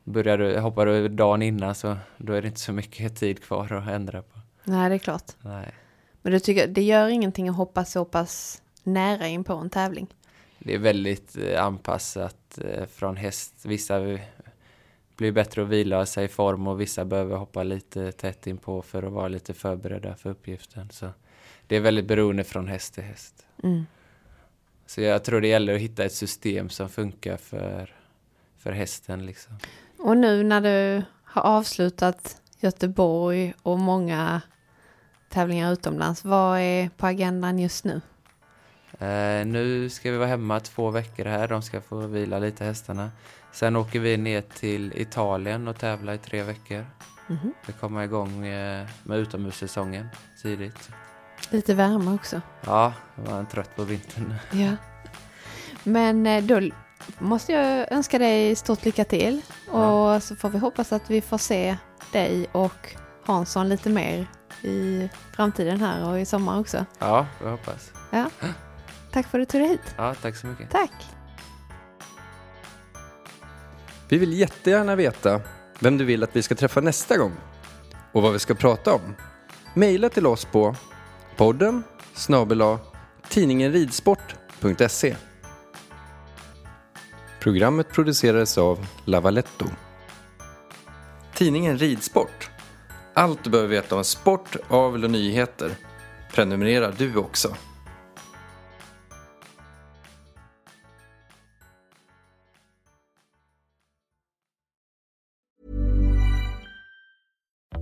Börjar 0.03 0.37
du, 0.37 0.59
hoppar 0.59 0.85
du 0.85 1.07
dagen 1.07 1.41
innan 1.41 1.75
så 1.75 1.97
då 2.17 2.33
är 2.33 2.41
det 2.41 2.47
inte 2.47 2.59
så 2.59 2.73
mycket 2.73 3.15
tid 3.19 3.43
kvar 3.43 3.73
att 3.73 3.89
ändra 3.89 4.21
på. 4.21 4.39
Nej, 4.63 4.89
det 4.89 4.95
är 4.95 4.99
klart. 4.99 5.31
Nej. 5.41 5.73
Men 6.21 6.33
du 6.33 6.39
tycker 6.39 6.67
det 6.67 6.83
gör 6.83 7.07
ingenting 7.07 7.49
att 7.49 7.55
hoppa 7.55 7.85
så 7.85 8.05
pass 8.05 8.61
nära 8.83 9.27
in 9.27 9.43
på 9.43 9.53
en 9.53 9.69
tävling? 9.69 10.07
Det 10.59 10.73
är 10.73 10.79
väldigt 10.79 11.37
eh, 11.37 11.65
anpassat 11.65 12.59
eh, 12.65 12.85
från 12.85 13.17
häst. 13.17 13.53
Vissa 13.65 14.17
blir 15.17 15.31
bättre 15.31 15.61
att 15.61 15.67
vila 15.67 16.05
sig 16.05 16.25
i 16.25 16.27
form 16.27 16.67
och 16.67 16.81
vissa 16.81 17.05
behöver 17.05 17.35
hoppa 17.35 17.63
lite 17.63 18.11
tätt 18.11 18.47
in 18.47 18.57
på 18.57 18.81
för 18.81 19.03
att 19.03 19.11
vara 19.11 19.27
lite 19.27 19.53
förberedda 19.53 20.15
för 20.15 20.29
uppgiften. 20.29 20.89
Så 20.91 21.09
det 21.71 21.77
är 21.77 21.81
väldigt 21.81 22.05
beroende 22.05 22.43
från 22.43 22.67
häst 22.67 22.93
till 22.93 23.03
häst. 23.03 23.45
Mm. 23.63 23.85
Så 24.85 25.01
jag 25.01 25.23
tror 25.23 25.41
det 25.41 25.47
gäller 25.47 25.75
att 25.75 25.81
hitta 25.81 26.03
ett 26.03 26.13
system 26.13 26.69
som 26.69 26.89
funkar 26.89 27.37
för, 27.37 27.95
för 28.57 28.71
hästen. 28.71 29.25
Liksom. 29.25 29.53
Och 29.99 30.17
nu 30.17 30.43
när 30.43 30.61
du 30.61 31.03
har 31.23 31.41
avslutat 31.41 32.41
Göteborg 32.59 33.53
och 33.61 33.79
många 33.79 34.41
tävlingar 35.29 35.73
utomlands. 35.73 36.25
Vad 36.25 36.59
är 36.59 36.89
på 36.89 37.07
agendan 37.07 37.59
just 37.59 37.85
nu? 37.85 38.01
Eh, 38.99 39.45
nu 39.45 39.89
ska 39.89 40.11
vi 40.11 40.17
vara 40.17 40.27
hemma 40.27 40.59
två 40.59 40.89
veckor 40.89 41.25
här. 41.25 41.47
De 41.47 41.61
ska 41.61 41.81
få 41.81 42.07
vila 42.07 42.39
lite 42.39 42.63
hästarna. 42.63 43.11
Sen 43.51 43.75
åker 43.75 43.99
vi 43.99 44.17
ner 44.17 44.41
till 44.41 44.93
Italien 44.95 45.67
och 45.67 45.79
tävlar 45.79 46.13
i 46.13 46.17
tre 46.17 46.43
veckor. 46.43 46.85
Mm 47.29 47.41
-hmm. 47.41 47.51
Vi 47.65 47.73
kommer 47.73 48.03
igång 48.03 48.45
eh, 48.45 48.87
med 49.03 49.19
utomhussäsongen 49.19 50.07
tidigt. 50.41 50.91
Lite 51.51 51.73
värme 51.73 52.11
också. 52.13 52.41
Ja, 52.65 52.93
jag 53.15 53.31
var 53.31 53.43
trött 53.43 53.75
på 53.75 53.83
vintern. 53.83 54.35
Ja. 54.51 54.71
Men 55.83 56.27
eh, 56.27 56.43
då 56.43 56.61
måste 57.19 57.51
jag 57.51 57.91
önska 57.91 58.19
dig 58.19 58.55
stort 58.55 58.85
lycka 58.85 59.05
till. 59.05 59.41
Och 59.69 59.81
ja. 59.81 60.19
så 60.19 60.35
får 60.35 60.49
vi 60.49 60.57
hoppas 60.57 60.91
att 60.91 61.09
vi 61.09 61.21
får 61.21 61.37
se 61.37 61.77
dig 62.11 62.47
och 62.51 62.95
Hansson 63.25 63.69
lite 63.69 63.89
mer 63.89 64.27
i 64.61 65.09
framtiden 65.35 65.79
här 65.79 66.09
och 66.09 66.19
i 66.19 66.25
sommar 66.25 66.59
också. 66.59 66.85
Ja, 66.99 67.27
jag 67.43 67.51
hoppas. 67.51 67.91
Ja. 68.11 68.29
Tack 69.11 69.27
för 69.27 69.39
att 69.39 69.47
du 69.47 69.51
tog 69.51 69.61
dig 69.61 69.69
hit. 69.69 69.95
Ja, 69.97 70.15
tack 70.21 70.35
så 70.35 70.47
mycket. 70.47 70.69
Tack. 70.69 70.93
Vi 74.09 74.17
vill 74.17 74.33
jättegärna 74.33 74.95
veta 74.95 75.41
vem 75.79 75.97
du 75.97 76.05
vill 76.05 76.23
att 76.23 76.35
vi 76.35 76.41
ska 76.41 76.55
träffa 76.55 76.81
nästa 76.81 77.17
gång 77.17 77.31
och 78.11 78.21
vad 78.21 78.33
vi 78.33 78.39
ska 78.39 78.53
prata 78.53 78.93
om. 78.93 79.15
Maila 79.73 80.09
till 80.09 80.27
oss 80.27 80.45
på 80.45 80.75
podden 81.37 81.83
snabel 82.13 82.61
tidningen 83.29 83.71
ridsport.se. 83.71 85.15
Programmet 87.39 87.89
producerades 87.89 88.57
av 88.57 88.87
Lavaletto. 89.05 89.65
Tidningen 91.33 91.77
Ridsport 91.77 92.51
allt 93.13 93.43
du 93.43 93.49
behöver 93.49 93.69
veta 93.69 93.95
om 93.95 94.03
sport, 94.03 94.55
avel 94.67 95.03
och 95.03 95.11
nyheter 95.11 95.71
prenumererar 96.33 96.93
du 96.97 97.15
också. 97.15 97.55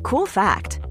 Cool 0.03 0.27
fact 0.27 0.78